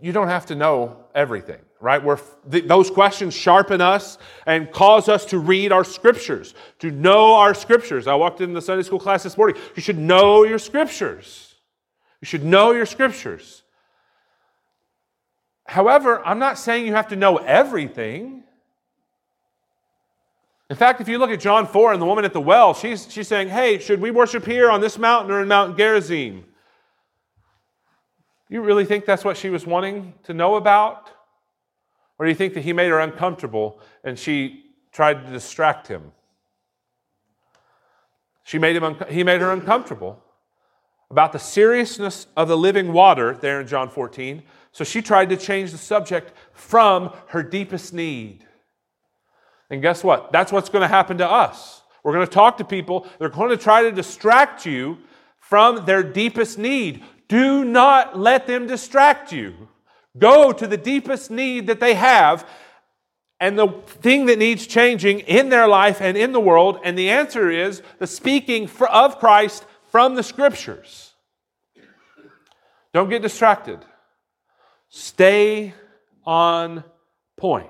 you 0.00 0.10
don't 0.10 0.28
have 0.28 0.46
to 0.46 0.56
know 0.56 1.04
everything, 1.14 1.60
right? 1.80 2.02
Where 2.02 2.18
th- 2.50 2.64
those 2.64 2.90
questions 2.90 3.32
sharpen 3.32 3.80
us 3.80 4.18
and 4.44 4.72
cause 4.72 5.08
us 5.08 5.24
to 5.26 5.38
read 5.38 5.70
our 5.70 5.84
scriptures, 5.84 6.54
to 6.80 6.90
know 6.90 7.36
our 7.36 7.54
scriptures. 7.54 8.08
I 8.08 8.16
walked 8.16 8.40
in 8.40 8.54
the 8.54 8.62
Sunday 8.62 8.82
school 8.82 8.98
class 8.98 9.22
this 9.22 9.36
morning. 9.36 9.60
You 9.76 9.82
should 9.82 9.98
know 9.98 10.42
your 10.42 10.58
scriptures. 10.58 11.49
You 12.20 12.26
should 12.26 12.44
know 12.44 12.72
your 12.72 12.86
scriptures. 12.86 13.62
However, 15.66 16.24
I'm 16.26 16.38
not 16.38 16.58
saying 16.58 16.86
you 16.86 16.92
have 16.94 17.08
to 17.08 17.16
know 17.16 17.36
everything. 17.36 18.42
In 20.68 20.76
fact, 20.76 21.00
if 21.00 21.08
you 21.08 21.18
look 21.18 21.30
at 21.30 21.40
John 21.40 21.66
4 21.66 21.92
and 21.92 22.02
the 22.02 22.06
woman 22.06 22.24
at 22.24 22.32
the 22.32 22.40
well, 22.40 22.74
she's, 22.74 23.10
she's 23.10 23.28
saying, 23.28 23.48
Hey, 23.48 23.78
should 23.78 24.00
we 24.00 24.10
worship 24.10 24.44
here 24.44 24.70
on 24.70 24.80
this 24.80 24.98
mountain 24.98 25.32
or 25.32 25.40
in 25.40 25.48
Mount 25.48 25.76
Gerizim? 25.76 26.44
You 28.48 28.62
really 28.62 28.84
think 28.84 29.04
that's 29.04 29.24
what 29.24 29.36
she 29.36 29.48
was 29.48 29.64
wanting 29.64 30.14
to 30.24 30.34
know 30.34 30.56
about? 30.56 31.08
Or 32.18 32.26
do 32.26 32.30
you 32.30 32.36
think 32.36 32.54
that 32.54 32.62
he 32.62 32.72
made 32.72 32.88
her 32.88 32.98
uncomfortable 32.98 33.80
and 34.04 34.18
she 34.18 34.64
tried 34.92 35.24
to 35.24 35.32
distract 35.32 35.86
him? 35.86 36.12
She 38.42 38.58
made 38.58 38.74
him 38.74 38.82
un- 38.82 39.06
he 39.08 39.22
made 39.22 39.40
her 39.40 39.52
uncomfortable 39.52 40.20
about 41.10 41.32
the 41.32 41.38
seriousness 41.38 42.26
of 42.36 42.48
the 42.48 42.56
living 42.56 42.92
water 42.92 43.36
there 43.40 43.60
in 43.60 43.66
John 43.66 43.88
14. 43.88 44.42
So 44.72 44.84
she 44.84 45.02
tried 45.02 45.30
to 45.30 45.36
change 45.36 45.72
the 45.72 45.78
subject 45.78 46.32
from 46.52 47.12
her 47.28 47.42
deepest 47.42 47.92
need. 47.92 48.46
And 49.70 49.82
guess 49.82 50.04
what? 50.04 50.30
That's 50.32 50.52
what's 50.52 50.68
going 50.68 50.82
to 50.82 50.88
happen 50.88 51.18
to 51.18 51.28
us. 51.28 51.82
We're 52.02 52.12
going 52.12 52.26
to 52.26 52.32
talk 52.32 52.58
to 52.58 52.64
people, 52.64 53.06
they're 53.18 53.28
going 53.28 53.50
to 53.50 53.56
try 53.56 53.82
to 53.82 53.92
distract 53.92 54.64
you 54.64 54.98
from 55.38 55.84
their 55.84 56.02
deepest 56.02 56.58
need. 56.58 57.02
Do 57.28 57.64
not 57.64 58.18
let 58.18 58.46
them 58.46 58.66
distract 58.66 59.32
you. 59.32 59.68
Go 60.18 60.52
to 60.52 60.66
the 60.66 60.76
deepest 60.76 61.30
need 61.30 61.66
that 61.66 61.80
they 61.80 61.94
have 61.94 62.48
and 63.38 63.58
the 63.58 63.68
thing 63.86 64.26
that 64.26 64.38
needs 64.38 64.66
changing 64.66 65.20
in 65.20 65.48
their 65.48 65.66
life 65.66 66.00
and 66.00 66.16
in 66.16 66.32
the 66.32 66.40
world. 66.40 66.78
And 66.84 66.96
the 66.96 67.10
answer 67.10 67.50
is 67.50 67.82
the 67.98 68.06
speaking 68.06 68.68
of 68.90 69.18
Christ 69.18 69.64
from 69.90 70.14
the 70.14 70.22
scriptures. 70.22 71.12
Don't 72.92 73.08
get 73.08 73.22
distracted. 73.22 73.84
Stay 74.88 75.74
on 76.24 76.82
point. 77.36 77.68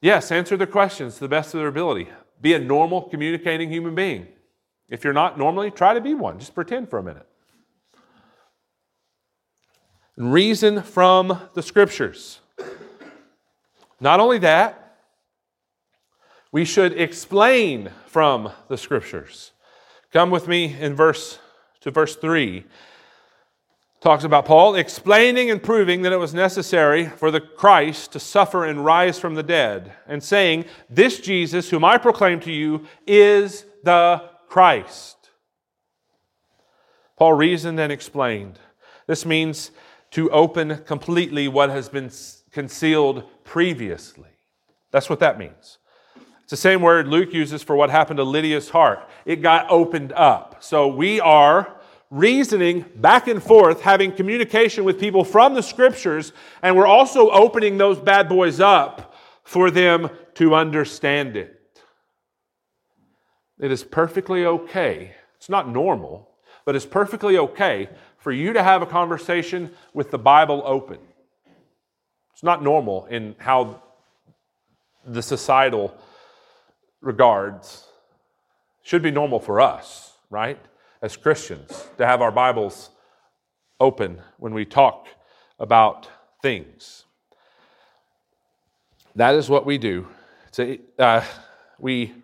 Yes, 0.00 0.30
answer 0.30 0.56
the 0.56 0.66
questions 0.66 1.14
to 1.14 1.20
the 1.20 1.28
best 1.28 1.54
of 1.54 1.60
their 1.60 1.68
ability. 1.68 2.08
Be 2.40 2.52
a 2.52 2.58
normal 2.58 3.02
communicating 3.02 3.70
human 3.70 3.94
being. 3.94 4.28
If 4.90 5.02
you're 5.02 5.14
not 5.14 5.38
normally, 5.38 5.70
try 5.70 5.94
to 5.94 6.00
be 6.00 6.12
one. 6.12 6.38
Just 6.38 6.54
pretend 6.54 6.90
for 6.90 6.98
a 6.98 7.02
minute. 7.02 7.26
Reason 10.16 10.82
from 10.82 11.40
the 11.54 11.62
scriptures. 11.62 12.40
Not 13.98 14.20
only 14.20 14.38
that, 14.40 14.83
we 16.54 16.64
should 16.64 16.92
explain 16.92 17.90
from 18.06 18.48
the 18.68 18.78
scriptures. 18.78 19.50
Come 20.12 20.30
with 20.30 20.46
me 20.46 20.72
in 20.78 20.94
verse 20.94 21.40
to 21.80 21.90
verse 21.90 22.14
3. 22.14 22.64
Talks 24.00 24.22
about 24.22 24.44
Paul 24.44 24.76
explaining 24.76 25.50
and 25.50 25.60
proving 25.60 26.02
that 26.02 26.12
it 26.12 26.18
was 26.20 26.32
necessary 26.32 27.06
for 27.06 27.32
the 27.32 27.40
Christ 27.40 28.12
to 28.12 28.20
suffer 28.20 28.64
and 28.64 28.84
rise 28.84 29.18
from 29.18 29.34
the 29.34 29.42
dead, 29.42 29.94
and 30.06 30.22
saying, 30.22 30.66
This 30.88 31.18
Jesus, 31.18 31.70
whom 31.70 31.84
I 31.84 31.98
proclaim 31.98 32.38
to 32.40 32.52
you, 32.52 32.86
is 33.04 33.64
the 33.82 34.22
Christ. 34.48 35.30
Paul 37.16 37.32
reasoned 37.32 37.80
and 37.80 37.90
explained. 37.90 38.60
This 39.08 39.26
means 39.26 39.72
to 40.12 40.30
open 40.30 40.84
completely 40.84 41.48
what 41.48 41.70
has 41.70 41.88
been 41.88 42.12
concealed 42.52 43.24
previously. 43.42 44.30
That's 44.92 45.10
what 45.10 45.18
that 45.18 45.36
means. 45.36 45.78
It's 46.44 46.50
the 46.50 46.56
same 46.58 46.82
word 46.82 47.08
Luke 47.08 47.32
uses 47.32 47.62
for 47.62 47.74
what 47.74 47.88
happened 47.88 48.18
to 48.18 48.24
Lydia's 48.24 48.68
heart. 48.68 49.08
It 49.24 49.40
got 49.40 49.70
opened 49.70 50.12
up. 50.12 50.58
So 50.60 50.88
we 50.88 51.18
are 51.18 51.74
reasoning 52.10 52.84
back 52.96 53.28
and 53.28 53.42
forth, 53.42 53.80
having 53.80 54.12
communication 54.12 54.84
with 54.84 55.00
people 55.00 55.24
from 55.24 55.54
the 55.54 55.62
scriptures, 55.62 56.34
and 56.62 56.76
we're 56.76 56.86
also 56.86 57.30
opening 57.30 57.78
those 57.78 57.98
bad 57.98 58.28
boys 58.28 58.60
up 58.60 59.14
for 59.42 59.70
them 59.70 60.10
to 60.34 60.54
understand 60.54 61.34
it. 61.34 61.80
It 63.58 63.72
is 63.72 63.82
perfectly 63.82 64.44
okay. 64.44 65.14
It's 65.38 65.48
not 65.48 65.70
normal, 65.70 66.28
but 66.66 66.76
it's 66.76 66.84
perfectly 66.84 67.38
okay 67.38 67.88
for 68.18 68.32
you 68.32 68.52
to 68.52 68.62
have 68.62 68.82
a 68.82 68.86
conversation 68.86 69.70
with 69.94 70.10
the 70.10 70.18
Bible 70.18 70.62
open. 70.66 70.98
It's 72.34 72.42
not 72.42 72.62
normal 72.62 73.06
in 73.06 73.34
how 73.38 73.82
the 75.06 75.22
societal 75.22 75.96
regards 77.04 77.86
should 78.82 79.02
be 79.02 79.10
normal 79.10 79.40
for 79.40 79.60
us, 79.60 80.12
right? 80.30 80.58
As 81.02 81.16
Christians, 81.16 81.88
to 81.98 82.06
have 82.06 82.22
our 82.22 82.32
Bibles 82.32 82.90
open 83.80 84.20
when 84.38 84.54
we 84.54 84.64
talk 84.64 85.06
about 85.58 86.08
things. 86.42 87.04
That 89.16 89.34
is 89.34 89.48
what 89.48 89.64
we 89.64 89.78
do. 89.78 90.06
A, 90.58 90.80
uh, 90.98 91.24
we 91.78 92.14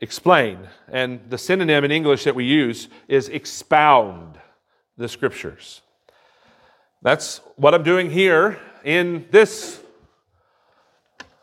explain, 0.00 0.58
and 0.88 1.20
the 1.28 1.38
synonym 1.38 1.84
in 1.84 1.90
English 1.90 2.24
that 2.24 2.34
we 2.34 2.44
use 2.44 2.88
is 3.08 3.28
expound 3.28 4.38
the 4.96 5.08
scriptures. 5.08 5.82
That's 7.02 7.40
what 7.56 7.74
I'm 7.74 7.82
doing 7.82 8.10
here 8.10 8.58
in 8.84 9.26
this 9.30 9.80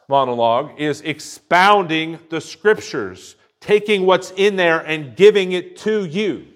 monologue 0.07 0.79
is 0.79 1.01
expounding 1.01 2.19
the 2.29 2.41
scriptures, 2.41 3.35
taking 3.59 4.05
what's 4.05 4.31
in 4.31 4.55
there 4.55 4.79
and 4.79 5.15
giving 5.15 5.51
it 5.51 5.77
to 5.77 6.05
you. 6.05 6.47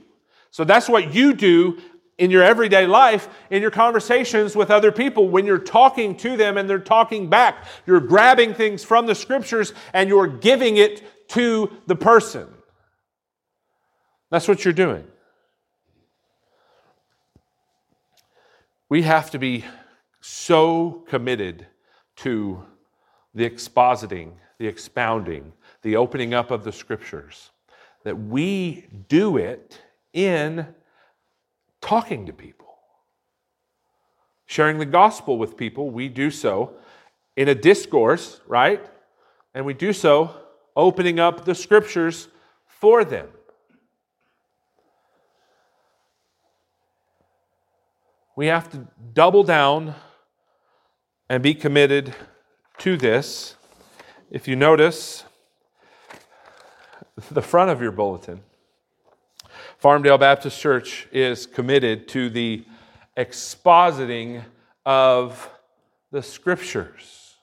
So 0.52 0.64
that's 0.64 0.90
what 0.90 1.14
you 1.14 1.34
do 1.34 1.80
in 2.18 2.30
your 2.30 2.44
everyday 2.44 2.86
life, 2.86 3.30
in 3.50 3.62
your 3.62 3.72
conversations 3.72 4.56
with 4.56 4.70
other 4.70 4.92
people, 4.92 5.28
when 5.30 5.46
you're 5.46 5.58
talking 5.58 6.16
to 6.18 6.38
them 6.38 6.58
and 6.58 6.70
they're 6.70 6.80
talking 6.80 7.30
back. 7.30 7.66
You're 7.86 8.00
grabbing 8.00 8.54
things 8.54 8.84
from 8.84 9.06
the 9.06 9.16
scriptures 9.16 9.74
and 9.94 10.08
you're 10.08 10.28
giving 10.28 10.78
it 10.78 11.30
to 11.30 11.72
the 11.88 11.96
person. 11.96 12.48
That's 14.30 14.48
what 14.48 14.64
you're 14.64 14.74
doing. 14.74 15.06
We 18.88 19.02
have 19.04 19.32
to 19.32 19.40
be 19.40 19.66
so 20.20 21.04
committed 21.08 21.66
to 22.18 22.64
the 23.34 23.50
expositing, 23.50 24.34
the 24.58 24.68
expounding, 24.68 25.54
the 25.82 25.96
opening 25.96 26.34
up 26.34 26.52
of 26.52 26.64
the 26.64 26.72
scriptures 26.72 27.52
that 28.04 28.16
we 28.16 28.88
do 29.08 29.38
it 29.38 29.80
in 30.14 30.66
talking 31.82 32.26
to 32.26 32.34
people. 32.34 32.68
Sharing 34.46 34.80
the 34.80 34.86
gospel 34.86 35.38
with 35.38 35.56
people, 35.56 35.90
we 35.90 36.10
do 36.10 36.30
so 36.30 36.74
in 37.38 37.48
a 37.48 37.56
discourse, 37.56 38.42
right? 38.48 38.86
And 39.54 39.66
we 39.66 39.74
do 39.74 39.94
so 39.94 40.36
opening 40.76 41.20
up 41.20 41.46
the 41.46 41.56
scriptures 41.56 42.28
for 42.66 43.06
them. 43.06 43.28
We 48.36 48.48
have 48.48 48.70
to 48.72 48.88
double 49.14 49.44
down 49.44 49.94
and 51.30 51.44
be 51.44 51.54
committed 51.54 52.14
to 52.80 52.98
this. 52.98 53.56
If 54.30 54.48
you 54.48 54.56
notice 54.56 55.24
the 57.30 57.42
front 57.42 57.72
of 57.72 57.82
your 57.82 57.92
bulletin, 57.92 58.42
Farmdale 59.82 60.20
Baptist 60.20 60.60
Church 60.60 61.08
is 61.12 61.46
committed 61.46 62.08
to 62.10 62.30
the 62.30 62.64
expositing 63.18 64.44
of 64.86 65.50
the 66.12 66.22
scriptures. 66.22 67.36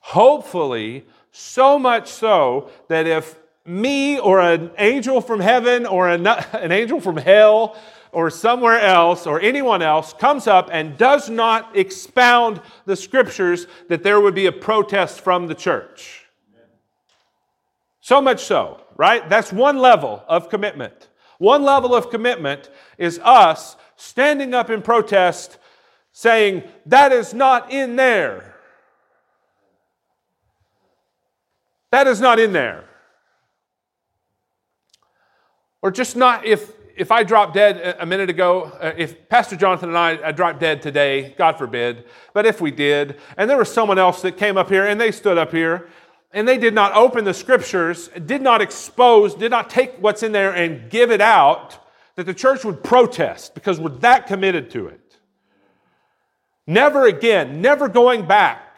Hopefully, 0.00 1.04
so 1.32 1.78
much 1.78 2.08
so 2.08 2.70
that 2.88 3.06
if 3.06 3.36
me 3.64 4.18
or 4.18 4.40
an 4.40 4.70
angel 4.76 5.20
from 5.20 5.40
heaven 5.40 5.86
or 5.86 6.08
an, 6.08 6.26
an 6.26 6.72
angel 6.72 7.00
from 7.00 7.16
hell 7.16 7.76
or 8.14 8.30
somewhere 8.30 8.80
else 8.80 9.26
or 9.26 9.40
anyone 9.40 9.82
else 9.82 10.12
comes 10.12 10.46
up 10.46 10.70
and 10.72 10.96
does 10.96 11.28
not 11.28 11.76
expound 11.76 12.60
the 12.86 12.96
scriptures, 12.96 13.66
that 13.88 14.02
there 14.02 14.20
would 14.20 14.34
be 14.34 14.46
a 14.46 14.52
protest 14.52 15.20
from 15.20 15.46
the 15.46 15.54
church. 15.54 16.24
So 18.00 18.20
much 18.20 18.44
so 18.44 18.84
right? 18.96 19.28
That's 19.28 19.52
one 19.52 19.78
level 19.78 20.22
of 20.28 20.48
commitment. 20.48 21.08
One 21.38 21.62
level 21.62 21.94
of 21.94 22.10
commitment 22.10 22.70
is 22.98 23.18
us 23.18 23.76
standing 23.96 24.54
up 24.54 24.70
in 24.70 24.82
protest 24.82 25.58
saying, 26.12 26.62
that 26.86 27.12
is 27.12 27.34
not 27.34 27.72
in 27.72 27.96
there. 27.96 28.54
That 31.90 32.06
is 32.06 32.20
not 32.20 32.38
in 32.38 32.52
there. 32.52 32.84
Or 35.82 35.90
just 35.90 36.16
not 36.16 36.46
if 36.46 36.72
if 36.96 37.10
I 37.10 37.22
dropped 37.22 37.54
dead 37.54 37.96
a 37.98 38.06
minute 38.06 38.30
ago, 38.30 38.64
uh, 38.80 38.92
if 38.96 39.28
Pastor 39.28 39.56
Jonathan 39.56 39.88
and 39.90 39.98
I, 39.98 40.18
I 40.28 40.32
dropped 40.32 40.60
dead 40.60 40.82
today, 40.82 41.34
God 41.36 41.58
forbid, 41.58 42.04
but 42.32 42.46
if 42.46 42.60
we 42.60 42.70
did, 42.70 43.18
and 43.36 43.48
there 43.48 43.56
was 43.56 43.72
someone 43.72 43.98
else 43.98 44.22
that 44.22 44.36
came 44.36 44.56
up 44.56 44.68
here 44.68 44.86
and 44.86 45.00
they 45.00 45.10
stood 45.10 45.38
up 45.38 45.50
here 45.50 45.88
and 46.32 46.46
they 46.46 46.58
did 46.58 46.74
not 46.74 46.92
open 46.94 47.24
the 47.24 47.34
scriptures, 47.34 48.08
did 48.26 48.42
not 48.42 48.60
expose, 48.60 49.34
did 49.34 49.50
not 49.50 49.70
take 49.70 49.94
what's 50.00 50.22
in 50.22 50.32
there 50.32 50.54
and 50.54 50.90
give 50.90 51.10
it 51.10 51.20
out, 51.20 51.78
that 52.16 52.26
the 52.26 52.34
church 52.34 52.64
would 52.64 52.82
protest 52.82 53.54
because 53.54 53.80
we're 53.80 53.90
that 53.90 54.26
committed 54.26 54.70
to 54.70 54.86
it. 54.86 55.18
Never 56.66 57.06
again, 57.06 57.60
never 57.60 57.88
going 57.88 58.26
back 58.26 58.76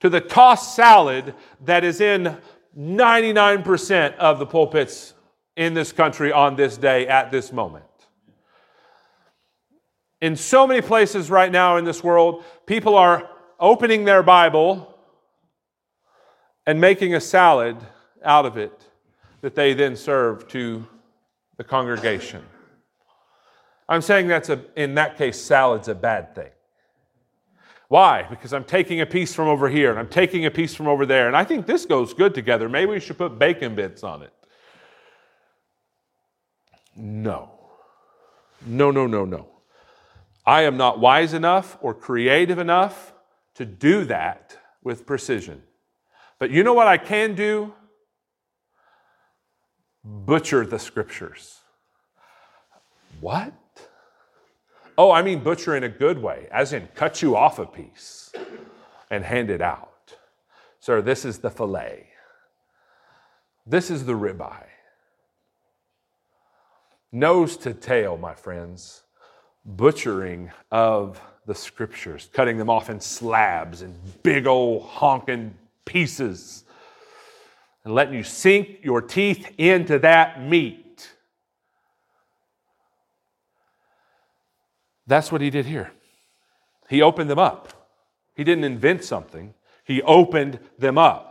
to 0.00 0.08
the 0.08 0.20
tossed 0.20 0.76
salad 0.76 1.34
that 1.64 1.82
is 1.82 2.00
in 2.00 2.36
99% 2.78 4.14
of 4.16 4.38
the 4.38 4.46
pulpits 4.46 5.14
in 5.58 5.74
this 5.74 5.90
country 5.90 6.32
on 6.32 6.54
this 6.54 6.76
day 6.76 7.08
at 7.08 7.32
this 7.32 7.52
moment. 7.52 7.84
In 10.20 10.36
so 10.36 10.68
many 10.68 10.80
places 10.80 11.30
right 11.30 11.50
now 11.50 11.76
in 11.76 11.84
this 11.84 12.02
world, 12.02 12.44
people 12.64 12.94
are 12.94 13.28
opening 13.58 14.04
their 14.04 14.22
Bible 14.22 14.94
and 16.64 16.80
making 16.80 17.14
a 17.14 17.20
salad 17.20 17.76
out 18.24 18.46
of 18.46 18.56
it 18.56 18.86
that 19.40 19.56
they 19.56 19.74
then 19.74 19.96
serve 19.96 20.46
to 20.48 20.86
the 21.56 21.64
congregation. 21.64 22.44
I'm 23.88 24.02
saying 24.02 24.28
that's 24.28 24.50
a, 24.50 24.60
in 24.76 24.94
that 24.94 25.18
case, 25.18 25.40
salad's 25.40 25.88
a 25.88 25.94
bad 25.94 26.36
thing. 26.36 26.50
Why? 27.88 28.22
Because 28.30 28.52
I'm 28.52 28.64
taking 28.64 29.00
a 29.00 29.06
piece 29.06 29.34
from 29.34 29.48
over 29.48 29.68
here 29.68 29.90
and 29.90 29.98
I'm 29.98 30.08
taking 30.08 30.46
a 30.46 30.50
piece 30.52 30.74
from 30.74 30.86
over 30.86 31.04
there, 31.04 31.26
and 31.26 31.36
I 31.36 31.42
think 31.42 31.66
this 31.66 31.84
goes 31.84 32.14
good 32.14 32.32
together. 32.32 32.68
Maybe 32.68 32.92
we 32.92 33.00
should 33.00 33.18
put 33.18 33.40
bacon 33.40 33.74
bits 33.74 34.04
on 34.04 34.22
it. 34.22 34.32
No. 36.98 37.50
No, 38.66 38.90
no, 38.90 39.06
no, 39.06 39.24
no. 39.24 39.48
I 40.44 40.62
am 40.62 40.76
not 40.76 40.98
wise 40.98 41.32
enough 41.34 41.78
or 41.80 41.94
creative 41.94 42.58
enough 42.58 43.12
to 43.54 43.64
do 43.64 44.04
that 44.04 44.56
with 44.82 45.06
precision. 45.06 45.62
But 46.38 46.50
you 46.50 46.62
know 46.62 46.74
what 46.74 46.86
I 46.86 46.96
can 46.98 47.34
do? 47.34 47.74
Butcher 50.04 50.64
the 50.64 50.78
scriptures. 50.78 51.58
What? 53.20 53.52
Oh, 54.96 55.10
I 55.12 55.22
mean 55.22 55.40
butcher 55.40 55.76
in 55.76 55.84
a 55.84 55.88
good 55.88 56.20
way, 56.20 56.48
as 56.50 56.72
in 56.72 56.88
cut 56.94 57.22
you 57.22 57.36
off 57.36 57.58
a 57.58 57.66
piece 57.66 58.32
and 59.10 59.24
hand 59.24 59.50
it 59.50 59.60
out. 59.60 60.16
Sir, 60.80 61.02
this 61.02 61.24
is 61.24 61.38
the 61.38 61.50
filet. 61.50 62.08
This 63.66 63.90
is 63.90 64.06
the 64.06 64.14
ribeye. 64.14 64.67
Nose 67.12 67.56
to 67.58 67.74
tail, 67.74 68.16
my 68.16 68.34
friends. 68.34 69.02
Butchering 69.64 70.50
of 70.70 71.20
the 71.46 71.54
scriptures, 71.54 72.28
cutting 72.32 72.58
them 72.58 72.70
off 72.70 72.90
in 72.90 73.00
slabs 73.00 73.82
and 73.82 73.94
big 74.22 74.46
old 74.46 74.82
honking 74.82 75.54
pieces 75.84 76.64
and 77.84 77.94
letting 77.94 78.14
you 78.14 78.22
sink 78.22 78.80
your 78.82 79.00
teeth 79.00 79.50
into 79.58 79.98
that 80.00 80.42
meat. 80.42 81.10
That's 85.06 85.32
what 85.32 85.40
he 85.40 85.48
did 85.48 85.64
here. 85.64 85.90
He 86.90 87.00
opened 87.00 87.30
them 87.30 87.38
up. 87.38 87.72
He 88.34 88.44
didn't 88.44 88.64
invent 88.64 89.04
something, 89.04 89.54
he 89.84 90.02
opened 90.02 90.60
them 90.78 90.98
up 90.98 91.27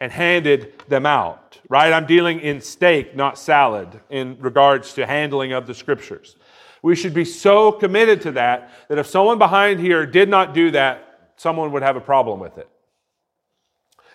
and 0.00 0.12
handed 0.12 0.72
them 0.88 1.06
out. 1.06 1.60
Right? 1.68 1.92
I'm 1.92 2.06
dealing 2.06 2.40
in 2.40 2.60
steak, 2.60 3.16
not 3.16 3.38
salad, 3.38 4.00
in 4.10 4.36
regards 4.40 4.92
to 4.94 5.06
handling 5.06 5.52
of 5.52 5.66
the 5.66 5.74
scriptures. 5.74 6.36
We 6.82 6.94
should 6.94 7.14
be 7.14 7.24
so 7.24 7.72
committed 7.72 8.20
to 8.22 8.32
that 8.32 8.70
that 8.88 8.98
if 8.98 9.06
someone 9.06 9.38
behind 9.38 9.80
here 9.80 10.04
did 10.04 10.28
not 10.28 10.52
do 10.52 10.70
that, 10.72 11.32
someone 11.36 11.72
would 11.72 11.82
have 11.82 11.96
a 11.96 12.00
problem 12.00 12.40
with 12.40 12.58
it. 12.58 12.68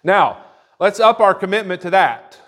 Now, 0.03 0.45
let's 0.79 0.99
up 0.99 1.19
our 1.19 1.33
commitment 1.33 1.81
to 1.81 1.89
that 1.89 2.39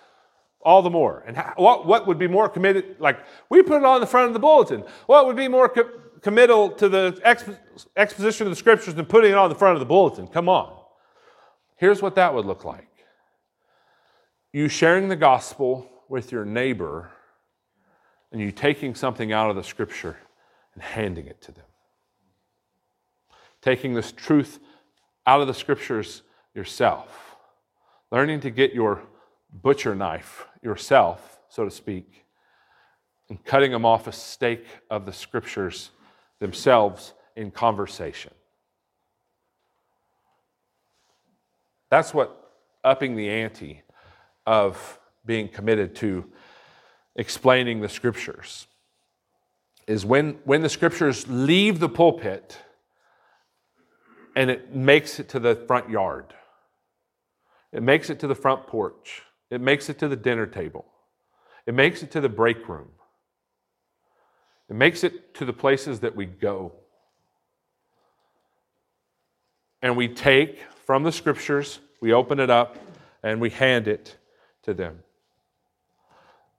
all 0.63 0.81
the 0.81 0.89
more. 0.89 1.23
And 1.25 1.37
what, 1.55 1.85
what 1.85 2.07
would 2.07 2.19
be 2.19 2.27
more 2.27 2.47
committed? 2.47 2.97
Like, 2.99 3.19
we 3.49 3.61
put 3.63 3.77
it 3.77 3.85
on 3.85 3.99
the 3.99 4.07
front 4.07 4.27
of 4.27 4.33
the 4.33 4.39
bulletin. 4.39 4.83
What 5.07 5.25
would 5.25 5.35
be 5.35 5.47
more 5.47 5.69
co- 5.69 5.89
committal 6.21 6.69
to 6.71 6.87
the 6.87 7.19
exp- 7.25 7.57
exposition 7.97 8.47
of 8.47 8.51
the 8.51 8.55
scriptures 8.55 8.93
than 8.93 9.05
putting 9.05 9.31
it 9.31 9.37
on 9.37 9.49
the 9.49 9.55
front 9.55 9.73
of 9.75 9.79
the 9.79 9.85
bulletin? 9.85 10.27
Come 10.27 10.49
on. 10.49 10.77
Here's 11.77 12.01
what 12.01 12.15
that 12.15 12.33
would 12.33 12.45
look 12.45 12.63
like 12.63 12.87
you 14.53 14.67
sharing 14.67 15.07
the 15.07 15.15
gospel 15.15 15.89
with 16.09 16.31
your 16.31 16.45
neighbor 16.45 17.11
and 18.31 18.41
you 18.41 18.51
taking 18.51 18.95
something 18.95 19.31
out 19.31 19.49
of 19.49 19.55
the 19.55 19.63
scripture 19.63 20.17
and 20.73 20.83
handing 20.83 21.27
it 21.27 21.41
to 21.41 21.51
them. 21.51 21.65
Taking 23.61 23.93
this 23.93 24.11
truth 24.11 24.59
out 25.27 25.41
of 25.41 25.47
the 25.47 25.53
scriptures 25.53 26.23
yourself 26.53 27.31
learning 28.11 28.41
to 28.41 28.49
get 28.49 28.73
your 28.73 29.01
butcher 29.51 29.95
knife 29.95 30.45
yourself, 30.61 31.39
so 31.49 31.65
to 31.65 31.71
speak, 31.71 32.25
and 33.29 33.43
cutting 33.43 33.71
them 33.71 33.85
off 33.85 34.07
a 34.07 34.11
steak 34.11 34.65
of 34.89 35.05
the 35.05 35.13
scriptures 35.13 35.91
themselves 36.39 37.13
in 37.35 37.49
conversation. 37.49 38.33
That's 41.89 42.13
what 42.13 42.53
upping 42.83 43.15
the 43.15 43.29
ante 43.29 43.81
of 44.45 44.99
being 45.25 45.47
committed 45.47 45.95
to 45.95 46.25
explaining 47.15 47.81
the 47.81 47.89
scriptures 47.89 48.67
is 49.87 50.05
when, 50.05 50.39
when 50.45 50.61
the 50.61 50.69
scriptures 50.69 51.27
leave 51.27 51.79
the 51.79 51.89
pulpit 51.89 52.57
and 54.35 54.49
it 54.49 54.73
makes 54.73 55.19
it 55.19 55.29
to 55.29 55.39
the 55.39 55.55
front 55.67 55.89
yard 55.89 56.33
it 57.71 57.83
makes 57.83 58.09
it 58.09 58.19
to 58.19 58.27
the 58.27 58.35
front 58.35 58.67
porch. 58.67 59.23
It 59.49 59.61
makes 59.61 59.89
it 59.89 59.99
to 59.99 60.07
the 60.07 60.15
dinner 60.15 60.45
table. 60.45 60.85
It 61.65 61.73
makes 61.73 62.03
it 62.03 62.11
to 62.11 62.21
the 62.21 62.29
break 62.29 62.67
room. 62.67 62.89
It 64.69 64.75
makes 64.75 65.03
it 65.03 65.33
to 65.35 65.45
the 65.45 65.53
places 65.53 65.99
that 66.01 66.15
we 66.15 66.25
go. 66.25 66.73
And 69.81 69.97
we 69.97 70.07
take 70.07 70.59
from 70.85 71.03
the 71.03 71.11
scriptures, 71.11 71.79
we 72.01 72.13
open 72.13 72.39
it 72.39 72.49
up, 72.49 72.77
and 73.23 73.41
we 73.41 73.49
hand 73.49 73.87
it 73.87 74.17
to 74.63 74.73
them. 74.73 74.99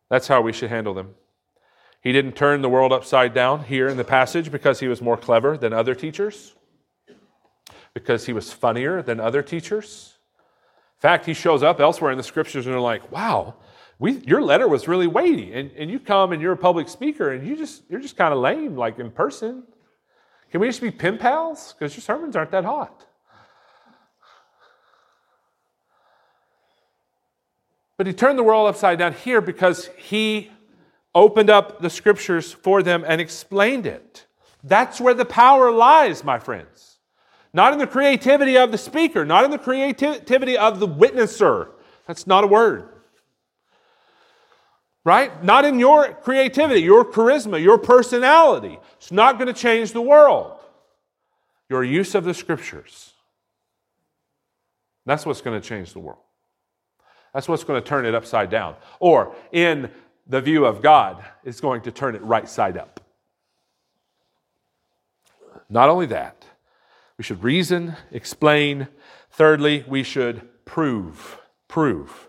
That's 0.09 0.29
how 0.29 0.43
we 0.43 0.53
should 0.53 0.71
handle 0.71 0.95
them. 0.95 1.15
He 2.03 2.12
didn't 2.12 2.33
turn 2.33 2.62
the 2.62 2.69
world 2.69 2.93
upside 2.93 3.33
down 3.33 3.65
here 3.65 3.88
in 3.88 3.97
the 3.97 4.05
passage 4.05 4.51
because 4.51 4.81
he 4.81 4.88
was 4.88 5.01
more 5.01 5.17
clever 5.17 5.57
than 5.57 5.73
other 5.73 5.95
teachers, 5.95 6.55
because 7.95 8.27
he 8.27 8.33
was 8.33 8.53
funnier 8.53 9.03
than 9.03 9.21
other 9.21 9.41
teachers. 9.43 10.15
In 10.97 11.01
fact, 11.01 11.27
he 11.27 11.35
shows 11.35 11.62
up 11.62 11.81
elsewhere 11.81 12.11
in 12.11 12.19
the 12.19 12.25
scriptures 12.25 12.67
and 12.67 12.75
they're 12.75 12.81
like, 12.81 13.11
wow, 13.12 13.55
we, 13.99 14.19
your 14.27 14.43
letter 14.43 14.67
was 14.67 14.88
really 14.88 15.07
weighty. 15.07 15.53
And, 15.53 15.71
and 15.73 15.91
you 15.91 16.01
come 16.01 16.33
and 16.33 16.43
you're 16.43 16.53
a 16.53 16.57
public 16.57 16.88
speaker 16.88 17.31
and 17.31 17.47
you 17.47 17.57
just, 17.57 17.83
you're 17.88 18.01
just 18.01 18.17
kind 18.17 18.35
of 18.35 18.41
lame, 18.41 18.77
like 18.77 18.99
in 18.99 19.12
person. 19.12 19.62
Can 20.51 20.61
we 20.61 20.67
just 20.67 20.81
be 20.81 20.91
pen 20.91 21.19
pals? 21.19 21.73
Because 21.73 21.95
your 21.97 22.03
sermons 22.03 22.37
aren't 22.37 22.51
that 22.51 22.65
hot. 22.65 23.07
But 28.03 28.09
he 28.09 28.15
turned 28.15 28.37
the 28.37 28.43
world 28.43 28.69
upside 28.69 28.99
down 28.99 29.12
here 29.12 29.41
because 29.41 29.88
he 29.97 30.51
opened 31.15 31.49
up 31.49 31.81
the 31.81 31.88
scriptures 31.88 32.51
for 32.51 32.83
them 32.83 33.05
and 33.07 33.21
explained 33.21 33.87
it. 33.87 34.27
That's 34.65 35.01
where 35.01 35.15
the 35.15 35.25
power 35.25 35.71
lies, 35.71 36.25
my 36.25 36.41
friends. 36.41 36.97
Not 37.53 37.73
in 37.73 37.79
the 37.79 37.87
creativity 37.87 38.59
of 38.59 38.73
the 38.73 38.77
speaker, 38.77 39.25
not 39.25 39.45
in 39.45 39.53
the 39.53 39.59
creativity 39.59 40.59
of 40.59 40.81
the 40.81 40.88
witnesser. 40.88 41.69
That's 42.09 42.27
not 42.27 42.43
a 42.43 42.49
word. 42.49 42.88
Right? 45.05 45.45
Not 45.45 45.65
in 45.65 45.79
your 45.79 46.12
creativity, 46.12 46.81
your 46.83 47.05
charisma, 47.05 47.62
your 47.62 47.79
personality. 47.79 48.81
It's 48.97 49.12
not 49.12 49.38
going 49.38 49.47
to 49.47 49.55
change 49.55 49.93
the 49.93 50.03
world. 50.03 50.59
Your 51.71 51.85
use 51.85 52.17
of 52.17 52.25
the 52.25 52.35
scriptures. 52.35 53.12
That's 55.07 55.25
what's 55.25 55.41
going 55.41 55.61
to 55.61 55.65
change 55.65 55.93
the 55.93 56.01
world. 56.01 56.22
That's 57.33 57.49
what's 57.49 57.64
going 57.64 57.83
to 57.83 57.88
turn 57.88 58.05
it 58.05 58.14
upside 58.14 58.51
down. 58.51 58.77
Or, 59.01 59.35
in 59.53 59.90
the 60.27 60.40
view 60.40 60.64
of 60.64 60.83
God, 60.83 61.25
it's 61.45 61.61
going 61.61 61.83
to 61.83 61.92
turn 61.92 62.14
it 62.14 62.23
right 62.23 62.49
side 62.49 62.77
up. 62.77 63.01
Not 65.68 65.88
only 65.88 66.07
that, 66.07 66.45
we 67.16 67.25
should 67.25 67.42
reason, 67.42 67.97
explain. 68.11 68.88
Thirdly, 69.31 69.85
we 69.88 70.03
should 70.03 70.49
prove. 70.64 71.38
Prove. 71.68 72.29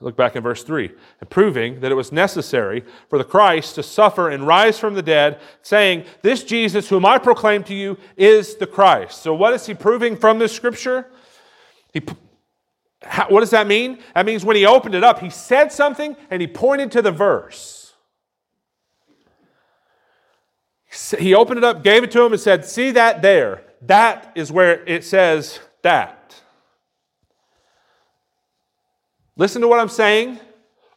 Look 0.00 0.16
back 0.16 0.36
in 0.36 0.42
verse 0.42 0.62
3. 0.62 0.90
And 1.20 1.30
proving 1.30 1.80
that 1.80 1.90
it 1.90 1.94
was 1.94 2.12
necessary 2.12 2.84
for 3.08 3.18
the 3.18 3.24
Christ 3.24 3.74
to 3.76 3.82
suffer 3.82 4.28
and 4.28 4.46
rise 4.46 4.78
from 4.78 4.94
the 4.94 5.02
dead, 5.02 5.40
saying, 5.62 6.04
This 6.22 6.44
Jesus, 6.44 6.88
whom 6.88 7.06
I 7.06 7.18
proclaim 7.18 7.64
to 7.64 7.74
you, 7.74 7.98
is 8.16 8.56
the 8.56 8.66
Christ. 8.66 9.22
So, 9.22 9.34
what 9.34 9.54
is 9.54 9.66
he 9.66 9.74
proving 9.74 10.16
from 10.16 10.38
this 10.38 10.54
scripture? 10.54 11.10
He, 11.92 12.02
how, 13.06 13.28
what 13.28 13.40
does 13.40 13.50
that 13.50 13.66
mean? 13.66 13.98
That 14.14 14.26
means 14.26 14.44
when 14.44 14.56
he 14.56 14.66
opened 14.66 14.94
it 14.94 15.04
up, 15.04 15.20
he 15.20 15.30
said 15.30 15.72
something 15.72 16.16
and 16.30 16.40
he 16.40 16.46
pointed 16.46 16.92
to 16.92 17.02
the 17.02 17.12
verse. 17.12 17.92
He 21.18 21.34
opened 21.34 21.58
it 21.58 21.64
up, 21.64 21.82
gave 21.82 22.04
it 22.04 22.10
to 22.12 22.22
him, 22.22 22.32
and 22.32 22.40
said, 22.40 22.64
See 22.64 22.92
that 22.92 23.20
there? 23.20 23.62
That 23.82 24.32
is 24.34 24.52
where 24.52 24.84
it 24.84 25.04
says 25.04 25.58
that. 25.82 26.40
Listen 29.36 29.60
to 29.62 29.68
what 29.68 29.80
I'm 29.80 29.88
saying. 29.88 30.38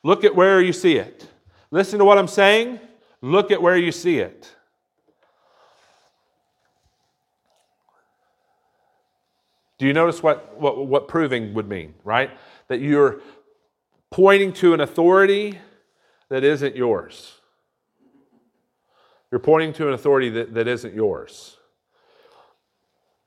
Look 0.03 0.23
at 0.23 0.35
where 0.35 0.61
you 0.61 0.71
see 0.71 0.97
it. 0.97 1.27
Listen 1.71 1.99
to 1.99 2.05
what 2.05 2.17
I'm 2.17 2.27
saying. 2.27 2.79
Look 3.21 3.51
at 3.51 3.61
where 3.61 3.77
you 3.77 3.91
see 3.91 4.19
it. 4.19 4.55
Do 9.77 9.85
you 9.85 9.93
notice 9.93 10.23
what, 10.23 10.59
what, 10.59 10.87
what 10.87 11.07
proving 11.07 11.53
would 11.53 11.69
mean, 11.69 11.93
right? 12.03 12.31
That 12.67 12.81
you're 12.81 13.21
pointing 14.09 14.53
to 14.53 14.73
an 14.73 14.81
authority 14.81 15.59
that 16.29 16.43
isn't 16.43 16.75
yours. 16.75 17.33
You're 19.31 19.39
pointing 19.39 19.73
to 19.73 19.87
an 19.87 19.93
authority 19.93 20.29
that, 20.29 20.53
that 20.53 20.67
isn't 20.67 20.93
yours. 20.93 21.57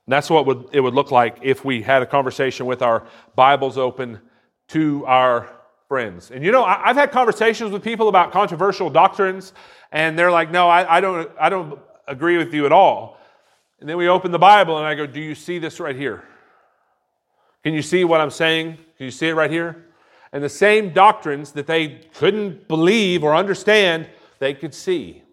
And 0.05 0.13
that's 0.13 0.29
what 0.29 0.45
would, 0.45 0.65
it 0.73 0.81
would 0.81 0.93
look 0.93 1.11
like 1.11 1.37
if 1.41 1.63
we 1.63 1.83
had 1.83 2.01
a 2.01 2.05
conversation 2.05 2.65
with 2.65 2.81
our 2.81 3.05
Bibles 3.35 3.77
open 3.77 4.19
to 4.69 5.05
our 5.05 5.49
friends. 5.87 6.31
And 6.31 6.43
you 6.43 6.51
know, 6.51 6.63
I, 6.63 6.87
have 6.87 6.95
had 6.95 7.11
conversations 7.11 7.71
with 7.71 7.83
people 7.83 8.09
about 8.09 8.31
controversial 8.31 8.89
doctrines, 8.89 9.53
and 9.91 10.17
they're 10.17 10.31
like, 10.31 10.49
no, 10.49 10.67
I, 10.67 10.97
I, 10.97 11.01
don't, 11.01 11.29
I 11.39 11.49
don't 11.49 11.79
agree 12.07 12.37
with 12.37 12.53
you 12.53 12.65
at 12.65 12.71
all. 12.71 13.19
And 13.79 13.89
then 13.89 13.97
we 13.97 14.07
open 14.07 14.31
the 14.31 14.39
Bible, 14.39 14.77
and 14.77 14.87
I 14.87 14.95
go, 14.95 15.05
do 15.05 15.19
you 15.19 15.35
see 15.35 15.59
this 15.59 15.79
right 15.79 15.95
here? 15.95 16.23
Can 17.63 17.73
you 17.73 17.81
see 17.81 18.03
what 18.03 18.21
I'm 18.21 18.31
saying? 18.31 18.77
Can 18.97 19.05
you 19.05 19.11
see 19.11 19.29
it 19.29 19.33
right 19.33 19.51
here? 19.51 19.85
And 20.33 20.43
the 20.43 20.49
same 20.49 20.93
doctrines 20.93 21.51
that 21.53 21.67
they 21.67 22.01
couldn't 22.15 22.67
believe 22.67 23.23
or 23.23 23.35
understand, 23.35 24.09
they 24.39 24.53
could 24.53 24.73
see. 24.73 25.23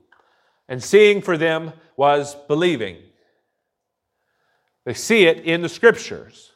And 0.69 0.83
seeing 0.83 1.23
for 1.23 1.39
them 1.39 1.73
was 1.97 2.35
believing. 2.47 2.99
They 4.85 4.95
see 4.95 5.27
it 5.27 5.41
in 5.41 5.63
the 5.63 5.69
scriptures. 5.69 6.53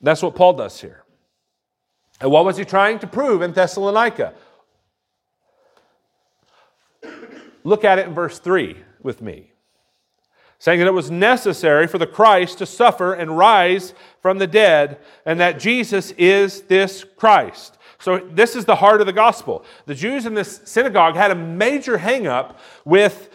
That's 0.00 0.22
what 0.22 0.34
Paul 0.34 0.54
does 0.54 0.80
here. 0.80 1.04
And 2.20 2.30
what 2.30 2.44
was 2.44 2.56
he 2.56 2.64
trying 2.64 2.98
to 3.00 3.06
prove 3.06 3.42
in 3.42 3.52
Thessalonica? 3.52 4.34
Look 7.64 7.84
at 7.84 7.98
it 7.98 8.06
in 8.06 8.14
verse 8.14 8.38
3 8.38 8.76
with 9.02 9.22
me 9.22 9.53
saying 10.64 10.78
that 10.78 10.86
it 10.86 10.94
was 10.94 11.10
necessary 11.10 11.86
for 11.86 11.98
the 11.98 12.06
Christ 12.06 12.56
to 12.56 12.64
suffer 12.64 13.12
and 13.12 13.36
rise 13.36 13.92
from 14.22 14.38
the 14.38 14.46
dead, 14.46 14.98
and 15.26 15.38
that 15.38 15.58
Jesus 15.58 16.12
is 16.12 16.62
this 16.62 17.04
Christ. 17.04 17.76
So, 17.98 18.16
this 18.32 18.56
is 18.56 18.64
the 18.64 18.76
heart 18.76 19.02
of 19.02 19.06
the 19.06 19.12
gospel. 19.12 19.62
The 19.84 19.94
Jews 19.94 20.24
in 20.24 20.32
this 20.32 20.62
synagogue 20.64 21.16
had 21.16 21.30
a 21.30 21.34
major 21.34 21.98
hangup 21.98 22.56
with 22.86 23.28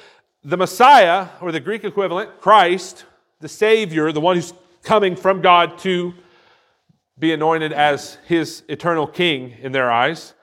the 0.43 0.57
Messiah, 0.57 1.27
or 1.39 1.51
the 1.51 1.59
Greek 1.59 1.83
equivalent, 1.83 2.41
Christ, 2.41 3.05
the 3.41 3.47
Savior, 3.47 4.11
the 4.11 4.19
one 4.19 4.35
who's 4.35 4.55
coming 4.81 5.15
from 5.15 5.39
God 5.39 5.77
to 5.79 6.15
be 7.19 7.31
anointed 7.31 7.71
as 7.71 8.17
his 8.25 8.63
eternal 8.67 9.05
king 9.05 9.53
in 9.61 9.71
their 9.71 9.91
eyes, 9.91 10.33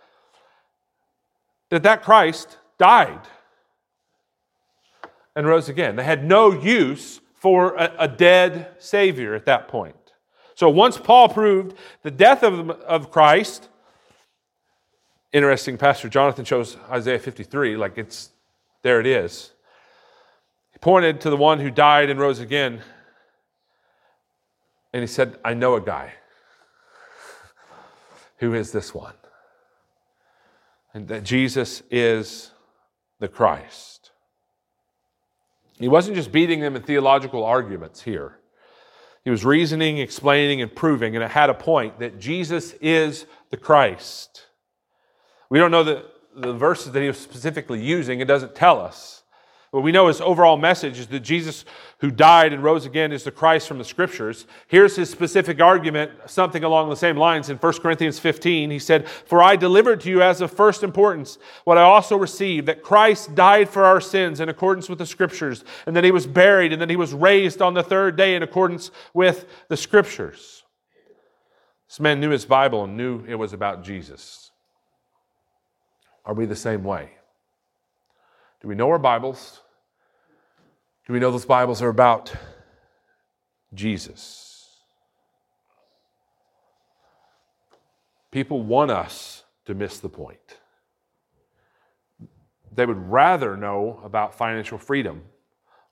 that 1.70 1.82
that 1.82 2.04
Christ 2.04 2.58
died 2.78 3.22
and 5.36 5.46
rose 5.46 5.68
again. 5.68 5.94
They 5.94 6.04
had 6.04 6.24
no 6.24 6.50
use 6.50 7.20
for 7.34 7.76
a, 7.76 7.92
a 8.00 8.08
dead 8.08 8.70
Savior 8.78 9.34
at 9.34 9.44
that 9.44 9.68
point. 9.68 9.94
So 10.54 10.70
once 10.70 10.96
Paul 10.96 11.28
proved 11.28 11.76
the 12.02 12.10
death 12.10 12.42
of, 12.42 12.70
of 12.70 13.10
Christ, 13.10 13.68
interesting, 15.30 15.76
Pastor 15.76 16.08
Jonathan 16.08 16.46
chose 16.46 16.78
Isaiah 16.90 17.18
53, 17.18 17.76
like 17.76 17.98
it's 17.98 18.30
there 18.82 18.98
it 18.98 19.06
is. 19.06 19.52
He 20.72 20.78
pointed 20.78 21.20
to 21.20 21.30
the 21.30 21.36
one 21.36 21.60
who 21.60 21.70
died 21.70 22.08
and 22.08 22.18
rose 22.18 22.40
again, 22.40 22.80
and 24.92 25.02
he 25.02 25.06
said, 25.06 25.38
I 25.44 25.52
know 25.52 25.74
a 25.74 25.80
guy. 25.80 26.14
Who 28.38 28.54
is 28.54 28.72
this 28.72 28.94
one? 28.94 29.14
And 30.94 31.08
that 31.08 31.24
Jesus 31.24 31.82
is 31.90 32.50
the 33.18 33.28
Christ. 33.28 33.85
He 35.78 35.88
wasn't 35.88 36.16
just 36.16 36.32
beating 36.32 36.60
them 36.60 36.76
in 36.76 36.82
theological 36.82 37.44
arguments 37.44 38.02
here. 38.02 38.38
He 39.24 39.30
was 39.30 39.44
reasoning, 39.44 39.98
explaining, 39.98 40.62
and 40.62 40.74
proving, 40.74 41.16
and 41.16 41.24
it 41.24 41.30
had 41.30 41.50
a 41.50 41.54
point 41.54 41.98
that 41.98 42.18
Jesus 42.18 42.72
is 42.80 43.26
the 43.50 43.56
Christ. 43.56 44.46
We 45.50 45.58
don't 45.58 45.70
know 45.70 45.84
the, 45.84 46.06
the 46.34 46.52
verses 46.52 46.92
that 46.92 47.00
he 47.00 47.08
was 47.08 47.18
specifically 47.18 47.82
using, 47.82 48.20
it 48.20 48.26
doesn't 48.26 48.54
tell 48.54 48.80
us. 48.80 49.24
But 49.76 49.82
we 49.82 49.92
know 49.92 50.06
his 50.06 50.22
overall 50.22 50.56
message 50.56 50.98
is 50.98 51.06
that 51.08 51.20
Jesus, 51.20 51.66
who 51.98 52.10
died 52.10 52.54
and 52.54 52.64
rose 52.64 52.86
again, 52.86 53.12
is 53.12 53.24
the 53.24 53.30
Christ 53.30 53.68
from 53.68 53.76
the 53.76 53.84
scriptures. 53.84 54.46
Here's 54.68 54.96
his 54.96 55.10
specific 55.10 55.60
argument, 55.60 56.12
something 56.24 56.64
along 56.64 56.88
the 56.88 56.96
same 56.96 57.18
lines. 57.18 57.50
In 57.50 57.58
1 57.58 57.72
Corinthians 57.74 58.18
15, 58.18 58.70
he 58.70 58.78
said, 58.78 59.06
For 59.06 59.42
I 59.42 59.54
delivered 59.54 60.00
to 60.00 60.08
you 60.08 60.22
as 60.22 60.40
of 60.40 60.50
first 60.50 60.82
importance 60.82 61.36
what 61.64 61.76
I 61.76 61.82
also 61.82 62.16
received, 62.16 62.68
that 62.68 62.82
Christ 62.82 63.34
died 63.34 63.68
for 63.68 63.84
our 63.84 64.00
sins 64.00 64.40
in 64.40 64.48
accordance 64.48 64.88
with 64.88 64.96
the 64.96 65.04
scriptures, 65.04 65.62
and 65.84 65.94
that 65.94 66.04
he 66.04 66.10
was 66.10 66.26
buried, 66.26 66.72
and 66.72 66.80
that 66.80 66.88
he 66.88 66.96
was 66.96 67.12
raised 67.12 67.60
on 67.60 67.74
the 67.74 67.82
third 67.82 68.16
day 68.16 68.34
in 68.34 68.42
accordance 68.42 68.90
with 69.12 69.44
the 69.68 69.76
scriptures. 69.76 70.64
This 71.86 72.00
man 72.00 72.18
knew 72.18 72.30
his 72.30 72.46
Bible 72.46 72.84
and 72.84 72.96
knew 72.96 73.26
it 73.28 73.34
was 73.34 73.52
about 73.52 73.84
Jesus. 73.84 74.52
Are 76.24 76.32
we 76.32 76.46
the 76.46 76.56
same 76.56 76.82
way? 76.82 77.10
Do 78.62 78.68
we 78.68 78.74
know 78.74 78.88
our 78.88 78.98
Bibles? 78.98 79.60
Do 81.06 81.12
we 81.12 81.20
know 81.20 81.30
those 81.30 81.46
Bibles 81.46 81.82
are 81.82 81.88
about 81.88 82.34
Jesus? 83.72 84.68
People 88.32 88.62
want 88.62 88.90
us 88.90 89.44
to 89.66 89.74
miss 89.74 90.00
the 90.00 90.08
point. 90.08 90.58
they 92.74 92.84
would 92.84 93.10
rather 93.10 93.56
know 93.56 94.00
about 94.04 94.34
financial 94.34 94.76
freedom 94.76 95.22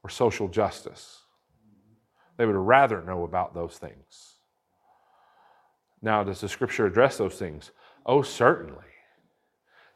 or 0.02 0.10
social 0.10 0.48
justice. 0.48 1.22
They 2.36 2.44
would 2.44 2.56
rather 2.56 3.00
know 3.00 3.22
about 3.22 3.54
those 3.54 3.78
things. 3.78 4.34
Now, 6.02 6.24
does 6.24 6.42
the 6.42 6.48
scripture 6.48 6.84
address 6.84 7.16
those 7.16 7.36
things? 7.36 7.70
Oh, 8.04 8.20
certainly. 8.20 8.84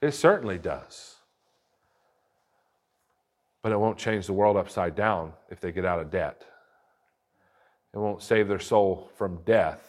It 0.01 0.13
certainly 0.13 0.59
does. 0.59 1.18
But 3.63 3.73
it 3.73 3.81
won't 3.81 3.99
change 3.99 4.27
the 4.27 4.33
world 4.33 4.57
upside 4.57 4.95
down 4.95 5.33
if 5.51 5.61
they 5.61 5.73
get 5.73 5.85
out 5.85 5.99
of 5.99 6.11
debt. 6.11 6.45
It 7.93 7.99
won't 7.99 8.23
save 8.23 8.49
their 8.49 8.61
soul 8.61 9.11
from 9.17 9.41
death 9.45 9.85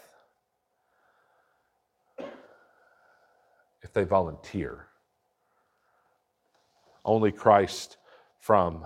if 3.82 3.94
they 3.94 4.04
volunteer. 4.04 4.88
Only 7.06 7.32
Christ 7.32 7.98
from 8.40 8.86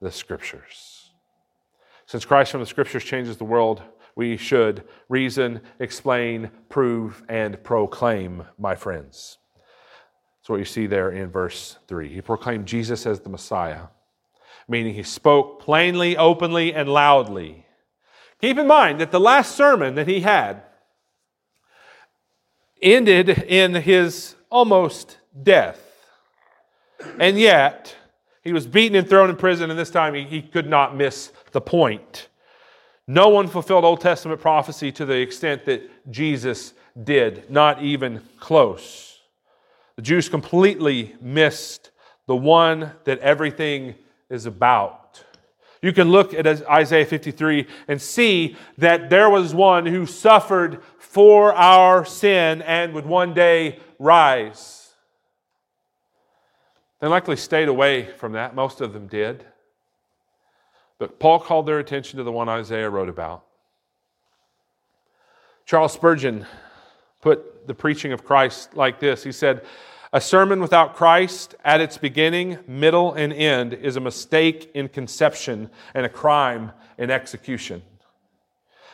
the 0.00 0.10
Scriptures. 0.10 1.10
Since 2.06 2.24
Christ 2.24 2.52
from 2.52 2.60
the 2.60 2.66
Scriptures 2.66 3.04
changes 3.04 3.36
the 3.36 3.44
world, 3.44 3.82
we 4.16 4.36
should 4.36 4.84
reason, 5.08 5.60
explain, 5.80 6.50
prove, 6.68 7.22
and 7.28 7.62
proclaim, 7.64 8.44
my 8.58 8.74
friends. 8.74 9.38
That's 10.40 10.50
what 10.50 10.58
you 10.58 10.64
see 10.64 10.86
there 10.86 11.10
in 11.10 11.30
verse 11.30 11.78
3. 11.88 12.12
He 12.12 12.20
proclaimed 12.20 12.66
Jesus 12.66 13.06
as 13.06 13.20
the 13.20 13.30
Messiah, 13.30 13.84
meaning 14.68 14.94
he 14.94 15.02
spoke 15.02 15.60
plainly, 15.60 16.16
openly, 16.16 16.74
and 16.74 16.88
loudly. 16.88 17.66
Keep 18.40 18.58
in 18.58 18.66
mind 18.66 19.00
that 19.00 19.10
the 19.10 19.20
last 19.20 19.54
sermon 19.54 19.94
that 19.94 20.08
he 20.08 20.20
had 20.20 20.62
ended 22.82 23.28
in 23.28 23.74
his 23.74 24.34
almost 24.50 25.18
death. 25.42 25.80
And 27.18 27.38
yet, 27.38 27.96
he 28.42 28.52
was 28.52 28.66
beaten 28.66 28.96
and 28.96 29.08
thrown 29.08 29.30
in 29.30 29.36
prison, 29.36 29.70
and 29.70 29.78
this 29.78 29.90
time 29.90 30.14
he, 30.14 30.24
he 30.24 30.42
could 30.42 30.68
not 30.68 30.96
miss 30.96 31.32
the 31.52 31.60
point. 31.60 32.28
No 33.06 33.28
one 33.28 33.48
fulfilled 33.48 33.84
Old 33.84 34.00
Testament 34.00 34.40
prophecy 34.40 34.92
to 34.92 35.04
the 35.04 35.18
extent 35.18 35.64
that 35.66 36.10
Jesus 36.10 36.74
did, 37.02 37.50
not 37.50 37.82
even 37.82 38.22
close. 38.38 39.20
The 39.96 40.02
Jews 40.02 40.28
completely 40.28 41.14
missed 41.20 41.90
the 42.26 42.36
one 42.36 42.92
that 43.04 43.18
everything 43.20 43.94
is 44.34 44.44
about. 44.46 45.24
You 45.80 45.92
can 45.92 46.10
look 46.10 46.34
at 46.34 46.46
Isaiah 46.46 47.06
53 47.06 47.66
and 47.88 48.00
see 48.00 48.56
that 48.78 49.10
there 49.10 49.30
was 49.30 49.54
one 49.54 49.86
who 49.86 50.06
suffered 50.06 50.82
for 50.98 51.54
our 51.54 52.04
sin 52.04 52.62
and 52.62 52.94
would 52.94 53.06
one 53.06 53.34
day 53.34 53.78
rise. 53.98 54.90
They 57.00 57.06
likely 57.06 57.36
stayed 57.36 57.68
away 57.68 58.10
from 58.12 58.32
that. 58.32 58.54
Most 58.54 58.80
of 58.80 58.92
them 58.92 59.06
did. 59.06 59.44
But 60.98 61.18
Paul 61.18 61.38
called 61.40 61.66
their 61.66 61.78
attention 61.78 62.16
to 62.16 62.24
the 62.24 62.32
one 62.32 62.48
Isaiah 62.48 62.88
wrote 62.88 63.10
about. 63.10 63.44
Charles 65.66 65.92
Spurgeon 65.92 66.46
put 67.20 67.66
the 67.66 67.74
preaching 67.74 68.12
of 68.12 68.24
Christ 68.24 68.74
like 68.74 69.00
this 69.00 69.22
He 69.22 69.32
said, 69.32 69.64
A 70.14 70.20
sermon 70.20 70.60
without 70.60 70.94
Christ 70.94 71.56
at 71.64 71.80
its 71.80 71.98
beginning, 71.98 72.58
middle, 72.68 73.14
and 73.14 73.32
end 73.32 73.74
is 73.74 73.96
a 73.96 74.00
mistake 74.00 74.70
in 74.72 74.88
conception 74.88 75.70
and 75.92 76.06
a 76.06 76.08
crime 76.08 76.70
in 76.96 77.10
execution. 77.10 77.82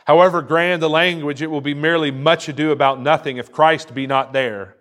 However 0.05 0.41
grand 0.41 0.81
the 0.81 0.89
language, 0.89 1.43
it 1.43 1.51
will 1.51 1.61
be 1.61 1.75
merely 1.75 2.09
much 2.09 2.49
ado 2.49 2.71
about 2.71 2.99
nothing 2.99 3.37
if 3.37 3.51
Christ 3.51 3.93
be 3.93 4.07
not 4.07 4.33
there. 4.33 4.77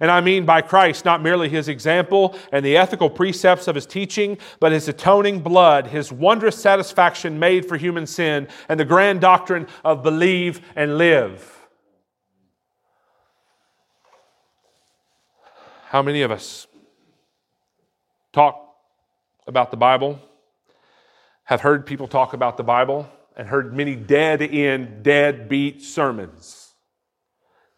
And 0.00 0.12
I 0.12 0.20
mean 0.20 0.44
by 0.46 0.62
Christ 0.62 1.04
not 1.04 1.24
merely 1.24 1.48
his 1.48 1.66
example 1.66 2.36
and 2.52 2.64
the 2.64 2.76
ethical 2.76 3.10
precepts 3.10 3.66
of 3.66 3.74
his 3.74 3.84
teaching, 3.84 4.38
but 4.60 4.70
his 4.70 4.86
atoning 4.86 5.40
blood, 5.40 5.88
his 5.88 6.12
wondrous 6.12 6.54
satisfaction 6.54 7.40
made 7.40 7.66
for 7.66 7.76
human 7.76 8.06
sin, 8.06 8.46
and 8.68 8.78
the 8.78 8.84
grand 8.84 9.20
doctrine 9.20 9.66
of 9.84 10.04
believe 10.04 10.60
and 10.76 10.98
live. 10.98 11.59
How 15.90 16.02
many 16.02 16.22
of 16.22 16.30
us 16.30 16.68
talk 18.32 18.76
about 19.48 19.72
the 19.72 19.76
Bible, 19.76 20.20
have 21.42 21.62
heard 21.62 21.84
people 21.84 22.06
talk 22.06 22.32
about 22.32 22.56
the 22.56 22.62
Bible, 22.62 23.08
and 23.36 23.48
heard 23.48 23.76
many 23.76 23.96
dead 23.96 24.40
end, 24.40 25.02
dead 25.02 25.48
beat 25.48 25.82
sermons? 25.82 26.74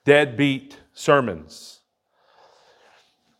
Dead 0.04 0.36
beat 0.36 0.76
sermons 0.92 1.80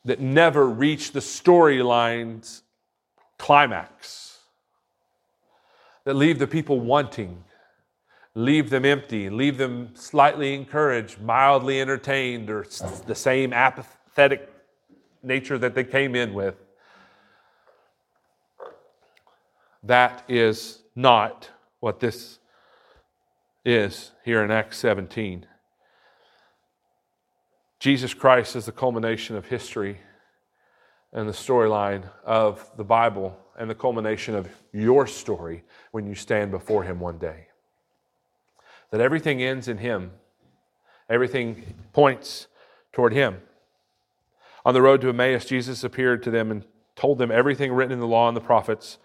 that 0.07 0.21
never 0.21 0.67
reach 0.67 1.13
the 1.13 1.21
storyline's 1.21 2.63
climax, 3.37 4.39
that 6.07 6.15
leave 6.15 6.39
the 6.39 6.47
people 6.47 6.81
wanting, 6.81 7.45
leave 8.35 8.71
them 8.71 8.87
empty, 8.87 9.29
leave 9.29 9.59
them 9.59 9.91
slightly 9.93 10.55
encouraged, 10.55 11.21
mildly 11.21 11.79
entertained, 11.79 12.49
or 12.49 12.65
the 13.07 13.15
same 13.15 13.53
apathetic 13.53 14.49
nature 15.23 15.59
that 15.59 15.75
they 15.75 15.85
came 15.85 16.15
in 16.15 16.35
with. 16.35 16.57
That 19.83 20.25
is 20.29 20.83
not 20.95 21.51
what 21.81 22.01
this 22.01 22.39
is 23.65 24.13
here 24.25 24.45
in 24.45 24.51
Acts 24.51 24.79
17. 24.79 25.47
Jesus 27.79 28.15
Christ 28.15 28.55
is 28.55 28.67
the 28.67 28.73
culmination 28.73 29.37
of 29.37 29.47
history 29.47 29.99
and 31.13 31.29
the 31.29 31.33
storyline 31.33 32.09
of 32.25 32.71
the 32.77 32.85
Bible 32.85 33.37
and 33.59 33.69
the 33.69 33.75
culmination 33.75 34.35
of 34.35 34.49
your 34.73 35.07
story 35.07 35.65
when 35.91 36.07
you 36.07 36.15
stand 36.15 36.51
before 36.51 36.85
Him 36.85 37.01
one 37.01 37.19
day. 37.19 37.49
That 38.91 39.01
everything 39.01 39.43
ends 39.43 39.69
in 39.69 39.79
Him, 39.79 40.13
everything 41.09 41.75
points 41.93 42.47
toward 42.93 43.13
Him. 43.13 43.41
On 44.65 44.75
the 44.75 44.83
road 44.83 45.01
to 45.01 45.09
Emmaus, 45.09 45.45
Jesus 45.45 45.83
appeared 45.83 46.23
to 46.23 46.31
them 46.31 46.51
and 46.51 46.65
told 46.95 47.19
them 47.19 47.31
everything 47.31 47.73
written 47.73 47.93
in 47.93 48.01
the 48.01 48.07
law 48.07 48.29
and 48.29 48.37
the 48.37 48.41
prophets 48.41 48.99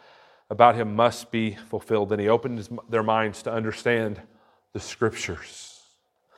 about 0.50 0.76
Him 0.76 0.96
must 0.96 1.32
be 1.32 1.56
fulfilled. 1.70 2.12
And 2.12 2.22
He 2.22 2.30
opened 2.30 2.58
his, 2.58 2.70
their 2.90 3.04
minds 3.04 3.42
to 3.44 3.52
understand 3.52 4.22
the 4.74 4.80
Scriptures. 4.80 5.82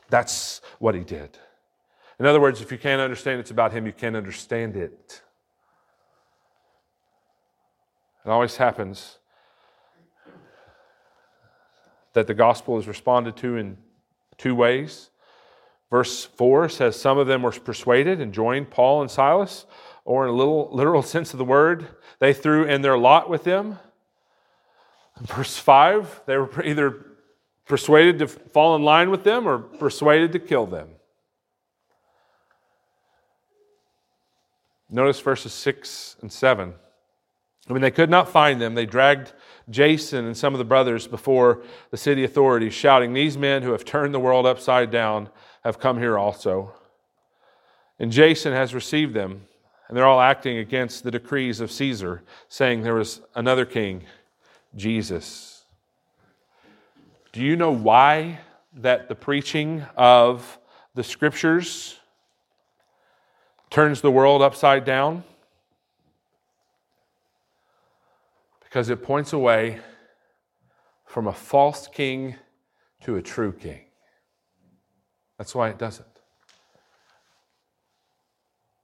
That's 0.10 0.62
what 0.80 0.96
He 0.96 1.04
did. 1.04 1.38
In 2.20 2.26
other 2.26 2.40
words, 2.40 2.62
if 2.62 2.72
you 2.72 2.78
can't 2.78 3.02
understand 3.02 3.40
it's 3.40 3.52
about 3.52 3.72
Him, 3.72 3.86
you 3.86 3.94
can't 3.94 4.16
understand 4.16 4.76
it. 4.76 5.22
It 8.26 8.30
always 8.30 8.58
happens 8.58 9.18
that 12.14 12.28
the 12.28 12.34
gospel 12.34 12.78
is 12.78 12.88
responded 12.88 13.38
to 13.38 13.56
in 13.56 13.78
two 14.38 14.56
ways. 14.56 15.10
Verse 15.90 16.26
4 16.26 16.70
says 16.70 17.00
some 17.00 17.18
of 17.18 17.28
them 17.28 17.42
were 17.42 17.52
persuaded 17.52 18.22
and 18.22 18.34
joined 18.34 18.70
Paul 18.70 19.02
and 19.02 19.10
Silas, 19.10 19.66
or 20.06 20.26
in 20.26 20.30
a 20.30 20.36
little 20.36 20.70
literal 20.74 21.02
sense 21.02 21.34
of 21.34 21.38
the 21.38 21.46
word, 21.46 21.88
they 22.20 22.34
threw 22.34 22.66
in 22.66 22.82
their 22.82 22.98
lot 22.98 23.30
with 23.30 23.44
them. 23.44 23.80
Verse 25.22 25.58
5, 25.58 26.22
they 26.26 26.38
were 26.38 26.64
either 26.64 27.06
persuaded 27.66 28.20
to 28.20 28.28
fall 28.28 28.76
in 28.76 28.84
line 28.84 29.10
with 29.10 29.24
them 29.24 29.48
or 29.48 29.60
persuaded 29.60 30.32
to 30.34 30.40
kill 30.40 30.66
them. 30.66 30.90
Notice 34.90 35.20
verses 35.20 35.54
6 35.54 36.18
and 36.22 36.32
7. 36.32 36.74
When 37.68 37.84
they 37.84 37.92
could 37.92 38.10
not 38.10 38.30
find 38.30 38.60
them, 38.60 38.74
they 38.74 38.88
dragged 38.88 39.34
Jason 39.70 40.26
and 40.26 40.36
some 40.36 40.56
of 40.56 40.58
the 40.58 40.66
brothers 40.66 41.06
before 41.06 41.62
the 41.92 41.98
city 41.98 42.24
authorities, 42.24 42.74
shouting, 42.74 43.14
These 43.14 43.38
men 43.38 43.62
who 43.62 43.72
have 43.72 43.86
turned 43.86 44.16
the 44.16 44.20
world 44.20 44.48
upside 44.48 44.90
down 44.90 45.30
have 45.70 45.80
come 45.80 46.00
here 46.00 46.18
also. 46.18 46.74
And 48.00 48.12
Jason 48.12 48.54
has 48.54 48.74
received 48.74 49.14
them, 49.14 49.46
and 49.88 49.96
they're 49.96 50.08
all 50.08 50.20
acting 50.20 50.58
against 50.58 51.04
the 51.04 51.12
decrees 51.12 51.60
of 51.60 51.72
Caesar, 51.72 52.24
saying 52.48 52.82
there 52.82 52.96
was 52.96 53.22
another 53.36 53.66
king, 53.66 54.04
Jesus. 54.76 55.64
Do 57.34 57.42
you 57.42 57.56
know 57.56 57.72
why 57.72 58.40
that 58.78 59.10
the 59.10 59.16
preaching 59.16 59.86
of 59.96 60.58
the 60.96 61.04
scriptures 61.04 62.00
turns 63.70 64.02
the 64.02 64.12
world 64.12 64.42
upside 64.42 64.86
down? 64.86 65.24
Because 68.64 68.90
it 68.90 69.04
points 69.04 69.34
away 69.34 69.82
from 71.06 71.28
a 71.28 71.34
false 71.34 71.88
king 71.88 72.36
to 73.04 73.18
a 73.18 73.22
true 73.22 73.52
king. 73.52 73.89
That's 75.40 75.56
why 75.56 75.70
it 75.70 75.80
doesn't. 75.80 76.06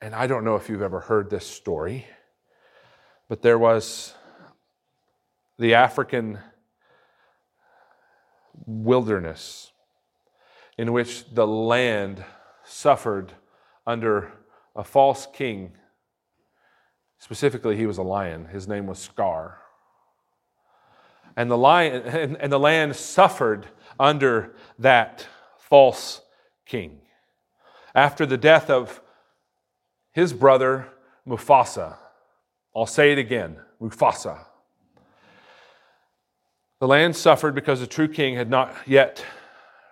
And 0.02 0.16
I 0.16 0.26
don't 0.26 0.44
know 0.44 0.56
if 0.56 0.68
you've 0.70 0.82
ever 0.82 1.02
heard 1.02 1.30
this 1.30 1.46
story, 1.46 2.08
but 3.30 3.44
there 3.44 3.60
was 3.60 4.16
the 5.60 5.76
African 5.76 6.40
wilderness 8.66 9.72
in 10.80 10.94
which 10.94 11.32
the 11.32 11.46
land 11.46 12.26
suffered 12.64 13.34
under 13.86 14.32
a 14.76 14.84
false 14.84 15.28
king 15.32 15.74
Specifically, 17.26 17.76
he 17.76 17.88
was 17.88 17.98
a 17.98 18.04
lion. 18.04 18.46
His 18.46 18.68
name 18.68 18.86
was 18.86 19.00
Scar. 19.00 19.58
And 21.36 21.50
the, 21.50 21.58
lion, 21.58 22.04
and, 22.04 22.38
and 22.38 22.52
the 22.52 22.60
land 22.60 22.96
suffered 22.96 23.66
under 24.00 24.54
that 24.78 25.28
false 25.58 26.22
king. 26.66 27.02
After 27.94 28.26
the 28.26 28.38
death 28.38 28.70
of 28.70 29.02
his 30.12 30.34
brother 30.34 30.88
Mufasa, 31.28 31.98
I'll 32.76 32.86
say 32.86 33.12
it 33.12 33.18
again 33.18 33.58
Mufasa. 33.82 34.46
The 36.80 36.88
land 36.88 37.16
suffered 37.16 37.56
because 37.56 37.80
the 37.80 37.88
true 37.88 38.08
king 38.08 38.36
had 38.36 38.50
not 38.50 38.76
yet 38.86 39.26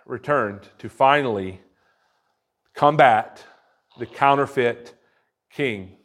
returned 0.06 0.68
to 0.80 0.90
finally 0.90 1.62
combat 2.74 3.46
the 3.98 4.06
counterfeit 4.06 4.94
king. 5.50 5.98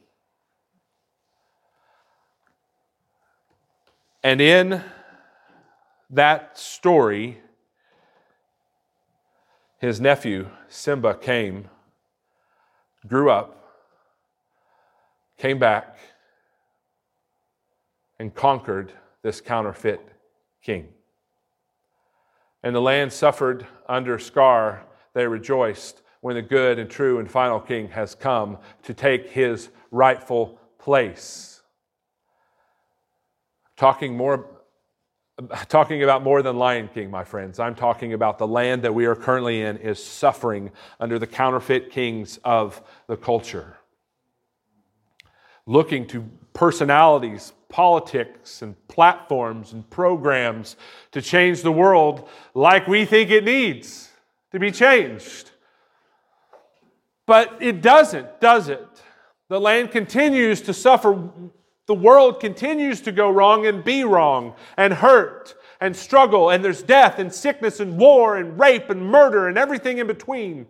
And 4.22 4.40
in 4.40 4.83
that 6.11 6.59
story, 6.59 7.40
his 9.79 10.01
nephew, 10.01 10.49
Simba, 10.69 11.14
came, 11.14 11.69
grew 13.07 13.31
up, 13.31 13.64
came 15.37 15.59
back, 15.59 15.97
and 18.19 18.35
conquered 18.35 18.93
this 19.23 19.41
counterfeit 19.41 20.01
king. 20.62 20.88
And 22.62 22.75
the 22.75 22.81
land 22.81 23.12
suffered 23.12 23.67
under 23.88 24.19
Scar, 24.19 24.85
they 25.14 25.27
rejoiced 25.27 26.03
when 26.21 26.35
the 26.35 26.43
good 26.43 26.81
and 26.81 26.91
true 26.91 27.21
and 27.21 27.31
final 27.31 27.61
king 27.61 27.88
has 27.88 28.14
come 28.14 28.59
to 28.83 28.93
take 28.93 29.31
his 29.31 29.69
rightful 29.93 30.59
place. 30.79 31.62
Talking 33.77 34.17
more 34.17 34.58
talking 35.68 36.03
about 36.03 36.22
more 36.22 36.42
than 36.42 36.57
Lion 36.57 36.88
King, 36.92 37.11
my 37.11 37.24
friends. 37.24 37.59
I'm 37.59 37.74
talking 37.74 38.12
about 38.12 38.38
the 38.38 38.46
land 38.46 38.83
that 38.83 38.94
we 38.94 39.07
are 39.07 39.14
currently 39.14 39.62
in 39.62 39.77
is 39.79 40.03
suffering 40.03 40.70
under 41.01 41.18
the 41.18 41.27
counterfeit 41.27 41.90
kings 41.90 42.38
of 42.44 42.83
the 43.07 43.16
culture. 43.16 43.77
Looking 45.66 46.07
to 46.09 46.29
personalities, 46.55 47.53
politics, 47.68 48.62
and 48.62 48.74
platforms 48.88 49.72
and 49.72 49.88
programs 49.90 50.77
to 51.12 51.22
change 51.22 51.62
the 51.62 51.72
world 51.72 52.29
like 52.55 52.88
we 52.88 53.05
think 53.05 53.31
it 53.31 53.44
needs 53.44 54.11
to 54.51 54.59
be 54.59 54.70
changed. 54.70 55.51
But 57.27 57.59
it 57.61 57.83
doesn't, 57.83 58.40
does 58.40 58.70
it? 58.70 58.87
The 59.48 59.61
land 59.61 59.90
continues 59.90 60.62
to 60.62 60.74
suffer. 60.74 61.31
The 61.88 61.94
world 61.94 62.38
continues 62.38 63.01
to 63.01 63.12
go 63.12 63.31
wrong 63.31 63.66
and 63.66 63.83
be 63.83 64.05
wrong 64.05 64.55
and 64.77 64.92
hurt 64.92 65.55
and 65.81 65.96
struggle, 65.96 66.51
and 66.51 66.62
there's 66.62 66.83
death 66.83 67.18
and 67.18 67.33
sickness 67.33 67.81
and 67.81 67.98
war 67.98 68.37
and 68.37 68.61
rape 68.61 68.90
and 68.90 69.11
murder 69.11 69.48
and 69.48 69.57
everything 69.57 69.96
in 69.96 70.07
between. 70.07 70.66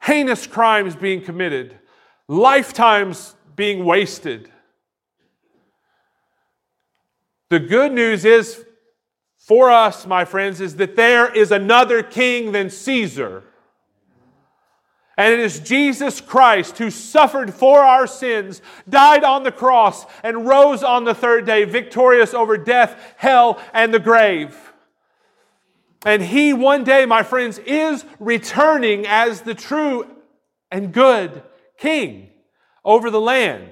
Heinous 0.00 0.46
crimes 0.46 0.96
being 0.96 1.22
committed, 1.22 1.78
lifetimes 2.26 3.36
being 3.54 3.84
wasted. 3.84 4.50
The 7.50 7.60
good 7.60 7.92
news 7.92 8.24
is 8.24 8.64
for 9.36 9.70
us, 9.70 10.06
my 10.06 10.24
friends, 10.24 10.62
is 10.62 10.76
that 10.76 10.96
there 10.96 11.30
is 11.30 11.52
another 11.52 12.02
king 12.02 12.52
than 12.52 12.70
Caesar. 12.70 13.44
And 15.22 15.34
it 15.34 15.38
is 15.38 15.60
Jesus 15.60 16.20
Christ 16.20 16.78
who 16.78 16.90
suffered 16.90 17.54
for 17.54 17.78
our 17.78 18.08
sins, 18.08 18.60
died 18.88 19.22
on 19.22 19.44
the 19.44 19.52
cross, 19.52 20.04
and 20.24 20.48
rose 20.48 20.82
on 20.82 21.04
the 21.04 21.14
third 21.14 21.46
day, 21.46 21.62
victorious 21.62 22.34
over 22.34 22.58
death, 22.58 23.14
hell, 23.18 23.62
and 23.72 23.94
the 23.94 24.00
grave. 24.00 24.72
And 26.04 26.24
he, 26.24 26.52
one 26.52 26.82
day, 26.82 27.06
my 27.06 27.22
friends, 27.22 27.58
is 27.58 28.04
returning 28.18 29.06
as 29.06 29.42
the 29.42 29.54
true 29.54 30.08
and 30.72 30.92
good 30.92 31.44
king 31.78 32.30
over 32.84 33.08
the 33.08 33.20
land. 33.20 33.70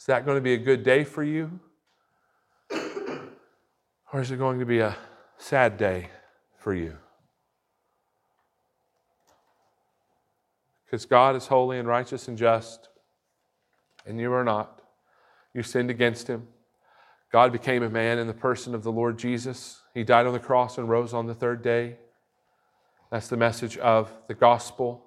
Is 0.00 0.06
that 0.06 0.26
going 0.26 0.36
to 0.36 0.42
be 0.42 0.54
a 0.54 0.58
good 0.58 0.82
day 0.82 1.04
for 1.04 1.22
you? 1.22 1.60
Or 4.12 4.20
is 4.20 4.30
it 4.30 4.36
going 4.36 4.58
to 4.58 4.66
be 4.66 4.80
a 4.80 4.94
sad 5.38 5.78
day 5.78 6.10
for 6.58 6.74
you? 6.74 6.98
Because 10.84 11.06
God 11.06 11.34
is 11.34 11.46
holy 11.46 11.78
and 11.78 11.88
righteous 11.88 12.28
and 12.28 12.36
just, 12.36 12.90
and 14.04 14.20
you 14.20 14.30
are 14.34 14.44
not. 14.44 14.82
You 15.54 15.62
sinned 15.62 15.88
against 15.88 16.28
him. 16.28 16.46
God 17.32 17.52
became 17.52 17.82
a 17.82 17.88
man 17.88 18.18
in 18.18 18.26
the 18.26 18.34
person 18.34 18.74
of 18.74 18.82
the 18.82 18.92
Lord 18.92 19.18
Jesus. 19.18 19.80
He 19.94 20.04
died 20.04 20.26
on 20.26 20.34
the 20.34 20.38
cross 20.38 20.76
and 20.76 20.90
rose 20.90 21.14
on 21.14 21.26
the 21.26 21.34
third 21.34 21.62
day. 21.62 21.96
That's 23.10 23.28
the 23.28 23.38
message 23.38 23.78
of 23.78 24.10
the 24.28 24.34
gospel. 24.34 25.02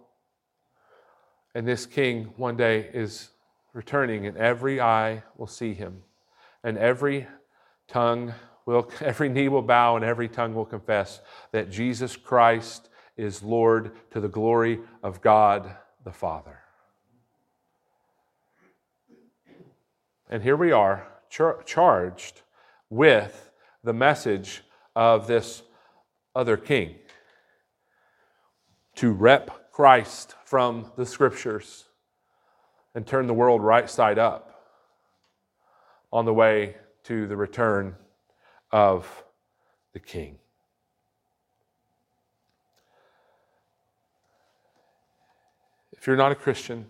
And 1.54 1.68
this 1.68 1.86
king 1.86 2.34
one 2.38 2.58
day 2.58 2.90
is 2.92 3.30
returning, 3.74 4.26
and 4.26 4.36
every 4.38 4.82
eye 4.82 5.22
will 5.38 5.48
see 5.48 5.76
him, 5.76 6.02
and 6.64 6.78
every 6.80 7.28
tongue 7.88 8.34
will, 8.66 8.90
every 9.02 9.30
knee 9.30 9.48
will 9.48 9.62
bow 9.62 9.96
and 9.96 10.06
every 10.06 10.28
tongue 10.28 10.54
will 10.54 10.66
confess 10.66 11.22
that 11.52 11.70
Jesus 11.70 12.16
Christ 12.16 12.90
is 13.18 13.42
Lord 13.42 13.92
to 14.12 14.20
the 14.20 14.28
glory 14.28 14.80
of 15.02 15.22
God 15.22 15.76
the 16.04 16.12
Father. 16.12 16.60
And 20.30 20.44
here 20.44 20.58
we 20.58 20.72
are, 20.72 21.08
char- 21.30 21.62
charged 21.64 22.42
with 22.90 23.52
the 23.84 23.94
message 23.94 24.64
of 24.96 25.28
this 25.28 25.62
other 26.36 26.58
king 26.58 26.96
to 28.96 29.12
rep 29.12 29.72
Christ 29.72 30.36
from 30.46 30.92
the 30.96 31.06
scriptures 31.06 31.86
and 32.96 33.06
turn 33.06 33.28
the 33.28 33.34
world 33.34 33.62
right 33.62 33.90
side 33.90 34.18
up 34.18 34.64
on 36.12 36.26
the 36.26 36.34
way 36.34 36.76
to 37.04 37.28
the 37.28 37.36
return 37.36 37.96
of 38.76 39.24
the 39.94 40.00
king. 40.02 40.38
If 45.94 46.06
you're 46.06 46.18
not 46.18 46.34
a 46.34 46.36
Christian, 46.36 46.86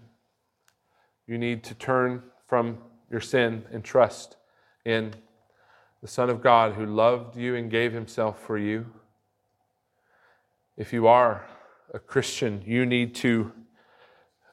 you 1.28 1.38
need 1.38 1.64
to 1.66 1.76
turn 1.76 2.24
from 2.48 2.80
your 3.12 3.22
sin 3.22 3.66
and 3.72 3.84
trust 3.84 4.36
in 4.84 5.14
the 6.02 6.08
Son 6.08 6.32
of 6.32 6.42
God 6.42 6.74
who 6.74 6.88
loved 6.88 7.38
you 7.38 7.54
and 7.54 7.70
gave 7.70 7.94
himself 7.94 8.42
for 8.42 8.58
you. 8.58 8.88
If 10.78 10.92
you 10.92 11.06
are 11.06 11.46
a 11.94 12.00
Christian, 12.00 12.64
you 12.66 12.88
need 12.88 13.14
to 13.18 13.52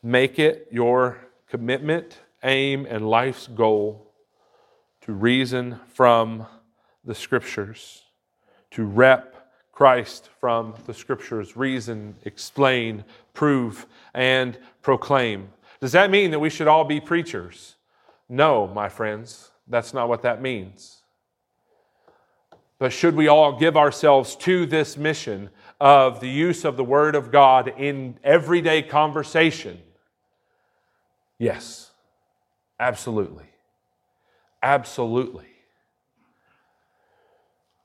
make 0.03 0.39
it 0.39 0.69
your 0.71 1.17
commitment, 1.49 2.19
aim, 2.45 2.85
and 2.85 3.09
life's 3.09 3.47
goal 3.47 4.13
to 5.01 5.15
reason 5.15 5.81
from 5.95 6.47
the 7.05 7.15
scriptures, 7.15 8.03
to 8.71 8.85
rep 8.85 9.51
Christ 9.73 10.29
from 10.39 10.75
the 10.87 10.95
scriptures, 10.95 11.57
reason, 11.57 12.15
explain, 12.25 13.05
prove, 13.35 13.87
and 14.15 14.59
proclaim. 14.83 15.49
Does 15.81 15.93
that 15.93 16.11
mean 16.11 16.31
that 16.31 16.39
we 16.39 16.51
should 16.51 16.69
all 16.69 16.85
be 16.85 17.01
preachers? 17.01 17.77
No, 18.29 18.67
my 18.69 18.89
friends, 18.89 19.51
that's 19.67 19.93
not 19.93 20.09
what 20.09 20.23
that 20.23 20.41
means. 20.41 21.03
But 22.79 22.93
should 22.93 23.15
we 23.15 23.29
all 23.29 23.59
give 23.59 23.77
ourselves 23.77 24.37
to 24.37 24.67
this 24.67 24.97
mission 24.97 25.51
of 25.81 26.21
the 26.21 26.29
use 26.29 26.65
of 26.65 26.77
the 26.77 26.85
Word 26.85 27.15
of 27.15 27.31
God 27.31 27.73
in 27.79 28.19
everyday 28.23 28.83
conversation? 28.83 29.81
Yes, 31.39 31.91
absolutely. 32.79 33.47
Absolutely. 34.63 35.52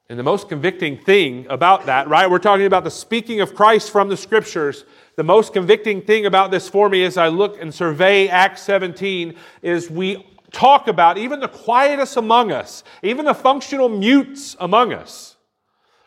And 0.09 0.17
the 0.17 0.23
most 0.23 0.47
convicting 0.47 0.97
thing 0.97 1.45
about 1.49 1.85
that, 1.87 2.07
right? 2.07 2.29
We're 2.29 2.39
talking 2.39 2.65
about 2.65 2.85
the 2.85 2.91
speaking 2.91 3.41
of 3.41 3.53
Christ 3.53 3.91
from 3.91 4.07
the 4.07 4.15
scriptures. 4.15 4.85
The 5.17 5.23
most 5.23 5.51
convicting 5.51 6.01
thing 6.01 6.25
about 6.25 6.49
this 6.49 6.69
for 6.69 6.87
me 6.87 7.03
as 7.03 7.17
I 7.17 7.27
look 7.27 7.61
and 7.61 7.73
survey 7.73 8.29
Acts 8.29 8.61
17 8.61 9.35
is 9.61 9.89
we 9.89 10.25
talk 10.51 10.87
about 10.87 11.17
even 11.17 11.41
the 11.41 11.49
quietest 11.49 12.15
among 12.15 12.53
us, 12.53 12.85
even 13.03 13.25
the 13.25 13.33
functional 13.33 13.89
mutes 13.89 14.55
among 14.61 14.93
us, 14.93 15.35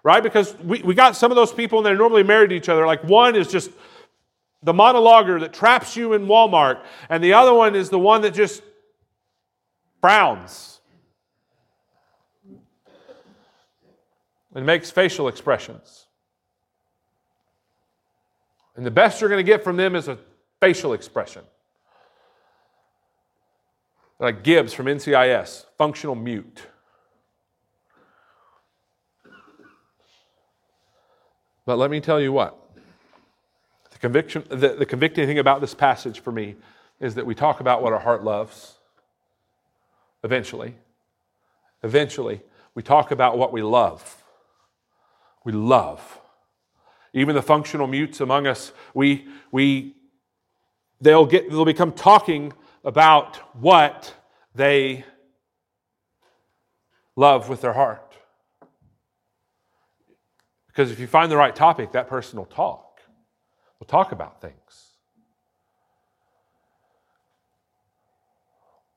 right? 0.03 0.23
Because 0.23 0.57
we, 0.61 0.81
we 0.81 0.95
got 0.95 1.15
some 1.15 1.31
of 1.31 1.37
those 1.37 1.53
people 1.53 1.79
and 1.79 1.87
they're 1.87 1.95
normally 1.95 2.23
married 2.23 2.51
to 2.51 2.57
each 2.57 2.71
other. 2.71 2.87
Like 2.87 3.05
one 3.05 3.37
is 3.37 3.49
just 3.49 3.71
the 4.63 4.73
monologuer 4.73 5.41
that 5.41 5.53
traps 5.53 5.95
you 5.95 6.15
in 6.15 6.27
Walmart, 6.27 6.83
and 7.09 7.25
the 7.25 7.33
other 7.35 7.53
one 7.53 7.75
is 7.75 7.91
the 7.91 7.99
one 7.99 8.23
that 8.23 8.33
just 8.33 8.63
frowns 10.01 10.80
and 14.55 14.67
makes 14.67 14.91
facial 14.91 15.29
expressions. 15.29 16.07
And 18.77 18.85
the 18.85 18.91
best 18.91 19.21
you're 19.21 19.31
going 19.31 19.45
to 19.45 19.51
get 19.51 19.63
from 19.63 19.77
them 19.77 19.95
is 19.95 20.09
a 20.09 20.19
facial 20.61 20.93
expression. 20.93 21.43
Like 24.19 24.43
Gibbs 24.43 24.73
from 24.73 24.87
NCIS, 24.87 25.65
functional 25.79 26.15
mute. 26.15 26.63
But 31.65 31.77
let 31.77 31.91
me 31.91 32.01
tell 32.01 32.21
you 32.21 32.33
what. 32.33 32.57
The, 33.93 33.99
conviction, 33.99 34.45
the, 34.49 34.75
the 34.79 34.87
convicting 34.87 35.27
thing 35.27 35.39
about 35.39 35.61
this 35.61 35.75
passage 35.75 36.21
for 36.21 36.33
me 36.33 36.57
is 37.01 37.15
that 37.15 37.25
we 37.25 37.35
talk 37.35 37.61
about 37.61 37.83
what 37.83 37.93
our 37.93 37.99
heart 37.99 38.25
loves. 38.25 38.77
Eventually. 40.23 40.75
Eventually, 41.83 42.43
we 42.75 42.83
talk 42.83 43.11
about 43.11 43.39
what 43.39 43.53
we 43.53 43.63
love. 43.63 44.20
We 45.45 45.53
love. 45.53 46.21
Even 47.13 47.35
the 47.35 47.43
functional 47.43 47.87
mutes 47.87 48.21
among 48.21 48.47
us, 48.47 48.73
we, 48.95 49.27
we, 49.51 49.97
they'll, 51.01 51.27
get, 51.27 51.51
they'll 51.51 51.65
become 51.65 51.93
talking 51.93 52.53
about 52.85 53.37
what 53.61 54.15
they 54.55 55.05
love 57.17 57.49
with 57.49 57.61
their 57.61 57.73
heart. 57.73 58.15
Because 60.69 60.91
if 60.91 61.01
you 61.01 61.07
find 61.07 61.31
the 61.31 61.37
right 61.37 61.55
topic, 61.55 61.93
that 61.93 62.09
person 62.09 62.39
will 62.39 62.47
talk. 62.47 63.01
Will 63.81 63.87
talk 63.87 64.13
about 64.13 64.41
things. 64.41 64.87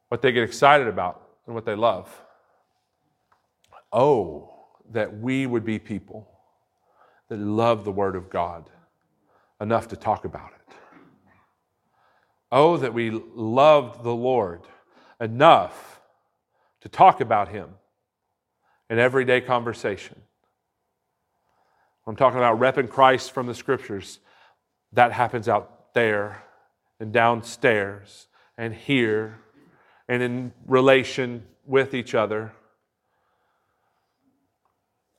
What 0.09 0.21
they 0.21 0.31
get 0.31 0.43
excited 0.43 0.87
about 0.87 1.27
and 1.47 1.55
what 1.55 1.65
they 1.65 1.73
love. 1.73 2.09
Oh, 3.91 4.53
that 4.91 5.19
we 5.19 5.47
would 5.47 5.65
be 5.65 5.79
people 5.79 6.32
that 7.33 7.39
love 7.39 7.83
the 7.83 7.91
Word 7.91 8.15
of 8.15 8.29
God 8.29 8.69
enough 9.59 9.87
to 9.87 9.95
talk 9.95 10.23
about 10.23 10.51
it. 10.51 10.75
Oh, 12.51 12.77
that 12.77 12.93
we 12.93 13.09
loved 13.09 14.03
the 14.03 14.13
Lord 14.13 14.61
enough 15.19 15.99
to 16.81 16.89
talk 16.89 17.21
about 17.21 17.47
Him 17.47 17.69
in 18.87 18.99
everyday 18.99 19.41
conversation. 19.41 20.21
I'm 22.05 22.15
talking 22.15 22.37
about 22.37 22.59
repping 22.59 22.87
Christ 22.87 23.31
from 23.31 23.47
the 23.47 23.55
Scriptures. 23.55 24.19
That 24.91 25.11
happens 25.11 25.49
out 25.49 25.95
there 25.95 26.43
and 26.99 27.11
downstairs 27.11 28.27
and 28.59 28.75
here 28.75 29.39
and 30.07 30.21
in 30.21 30.53
relation 30.67 31.47
with 31.65 31.95
each 31.95 32.13
other. 32.13 32.51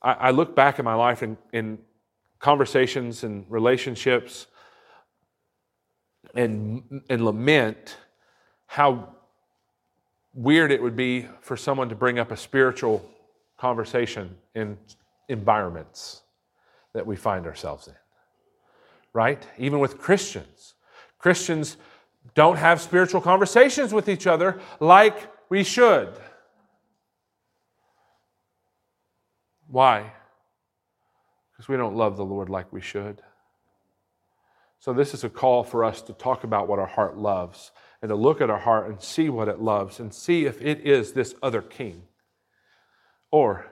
I, 0.01 0.31
look 0.31 0.55
back 0.55 0.79
at 0.79 0.85
my 0.85 0.93
life 0.93 1.23
in 1.51 1.79
conversations 2.45 3.23
and 3.23 3.43
relationships 3.49 4.45
and, 6.35 7.01
and 7.09 7.25
lament 7.25 7.97
how 8.67 9.09
weird 10.35 10.71
it 10.71 10.79
would 10.79 10.95
be 10.95 11.27
for 11.41 11.57
someone 11.57 11.89
to 11.89 11.95
bring 11.95 12.19
up 12.19 12.29
a 12.29 12.37
spiritual 12.37 13.03
conversation 13.57 14.29
in 14.53 14.77
environments 15.27 16.21
that 16.93 17.03
we 17.03 17.15
find 17.15 17.47
ourselves 17.47 17.87
in. 17.87 17.95
Right? 19.11 19.43
Even 19.57 19.79
with 19.79 19.97
Christians. 19.97 20.75
Christians 21.17 21.77
don't 22.35 22.57
have 22.57 22.79
spiritual 22.79 23.21
conversations 23.21 23.91
with 23.91 24.07
each 24.07 24.27
other 24.27 24.61
like 24.79 25.17
we 25.49 25.63
should. 25.63 26.13
Why? 29.67 30.11
Because 31.65 31.71
we 31.71 31.77
don't 31.77 31.95
love 31.95 32.15
the 32.15 32.23
Lord 32.23 32.47
like 32.47 32.71
we 32.71 32.79
should. 32.79 33.23
So, 34.77 34.93
this 34.93 35.15
is 35.15 35.23
a 35.23 35.29
call 35.29 35.63
for 35.63 35.83
us 35.83 35.99
to 36.03 36.13
talk 36.13 36.43
about 36.43 36.67
what 36.67 36.77
our 36.77 36.85
heart 36.85 37.17
loves 37.17 37.71
and 38.03 38.09
to 38.09 38.15
look 38.15 38.39
at 38.39 38.51
our 38.51 38.59
heart 38.59 38.87
and 38.87 39.01
see 39.01 39.29
what 39.29 39.47
it 39.47 39.59
loves 39.59 39.99
and 39.99 40.13
see 40.13 40.45
if 40.45 40.61
it 40.61 40.81
is 40.81 41.13
this 41.13 41.33
other 41.41 41.63
king. 41.63 42.03
Or 43.31 43.65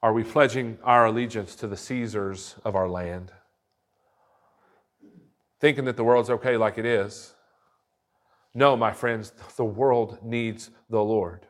are 0.00 0.12
we 0.12 0.22
pledging 0.22 0.78
our 0.84 1.06
allegiance 1.06 1.56
to 1.56 1.66
the 1.66 1.76
Caesars 1.76 2.54
of 2.64 2.76
our 2.76 2.88
land? 2.88 3.32
Thinking 5.58 5.86
that 5.86 5.96
the 5.96 6.04
world's 6.04 6.30
okay 6.30 6.56
like 6.56 6.78
it 6.78 6.86
is. 6.86 7.34
No, 8.54 8.76
my 8.76 8.92
friends, 8.92 9.32
the 9.56 9.64
world 9.64 10.18
needs 10.22 10.70
the 10.88 11.02
Lord. 11.02 11.46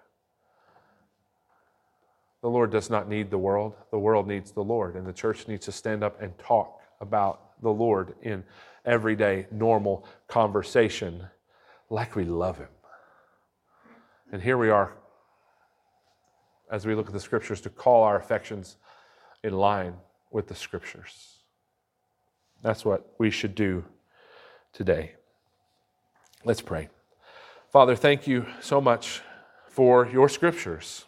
The 2.42 2.48
Lord 2.48 2.70
does 2.70 2.88
not 2.88 3.08
need 3.08 3.30
the 3.30 3.38
world. 3.38 3.74
The 3.90 3.98
world 3.98 4.26
needs 4.26 4.52
the 4.52 4.64
Lord. 4.64 4.94
And 4.96 5.06
the 5.06 5.12
church 5.12 5.46
needs 5.46 5.66
to 5.66 5.72
stand 5.72 6.02
up 6.02 6.20
and 6.22 6.36
talk 6.38 6.80
about 7.00 7.60
the 7.62 7.70
Lord 7.70 8.14
in 8.22 8.44
everyday, 8.84 9.46
normal 9.50 10.06
conversation 10.26 11.22
like 11.90 12.16
we 12.16 12.24
love 12.24 12.58
Him. 12.58 12.68
And 14.32 14.40
here 14.40 14.56
we 14.56 14.70
are, 14.70 14.92
as 16.70 16.86
we 16.86 16.94
look 16.94 17.08
at 17.08 17.12
the 17.12 17.20
Scriptures, 17.20 17.60
to 17.62 17.70
call 17.70 18.04
our 18.04 18.16
affections 18.16 18.76
in 19.42 19.52
line 19.52 19.94
with 20.30 20.46
the 20.46 20.54
Scriptures. 20.54 21.40
That's 22.62 22.84
what 22.84 23.14
we 23.18 23.30
should 23.30 23.54
do 23.54 23.84
today. 24.72 25.14
Let's 26.44 26.62
pray. 26.62 26.88
Father, 27.70 27.96
thank 27.96 28.26
you 28.26 28.46
so 28.60 28.80
much 28.80 29.20
for 29.68 30.06
your 30.06 30.28
Scriptures. 30.28 31.04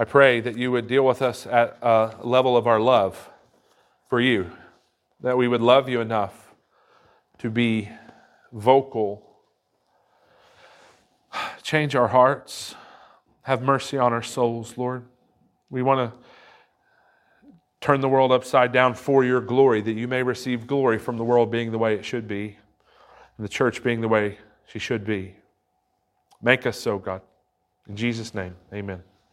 I 0.00 0.04
pray 0.04 0.40
that 0.40 0.56
you 0.56 0.72
would 0.72 0.86
deal 0.88 1.04
with 1.04 1.20
us 1.20 1.46
at 1.46 1.76
a 1.82 2.16
level 2.22 2.56
of 2.56 2.66
our 2.66 2.80
love 2.80 3.28
for 4.08 4.20
you, 4.20 4.50
that 5.20 5.36
we 5.36 5.46
would 5.46 5.60
love 5.60 5.88
you 5.88 6.00
enough 6.00 6.54
to 7.38 7.50
be 7.50 7.90
vocal 8.52 9.30
Change 11.62 11.94
our 11.94 12.08
hearts. 12.08 12.74
Have 13.42 13.62
mercy 13.62 13.96
on 13.96 14.12
our 14.12 14.22
souls, 14.22 14.76
Lord. 14.76 15.04
We 15.70 15.82
want 15.82 16.10
to 16.10 16.18
turn 17.80 18.00
the 18.00 18.08
world 18.08 18.32
upside 18.32 18.72
down 18.72 18.94
for 18.94 19.24
your 19.24 19.40
glory, 19.40 19.80
that 19.80 19.92
you 19.92 20.08
may 20.08 20.22
receive 20.22 20.66
glory 20.66 20.98
from 20.98 21.16
the 21.16 21.24
world 21.24 21.50
being 21.50 21.70
the 21.70 21.78
way 21.78 21.94
it 21.94 22.04
should 22.04 22.26
be, 22.26 22.58
and 23.36 23.44
the 23.44 23.48
church 23.48 23.82
being 23.82 24.00
the 24.00 24.08
way 24.08 24.38
she 24.66 24.78
should 24.78 25.04
be. 25.04 25.36
Make 26.42 26.66
us 26.66 26.78
so, 26.78 26.98
God. 26.98 27.22
In 27.88 27.96
Jesus' 27.96 28.34
name, 28.34 28.56
amen. 28.72 29.02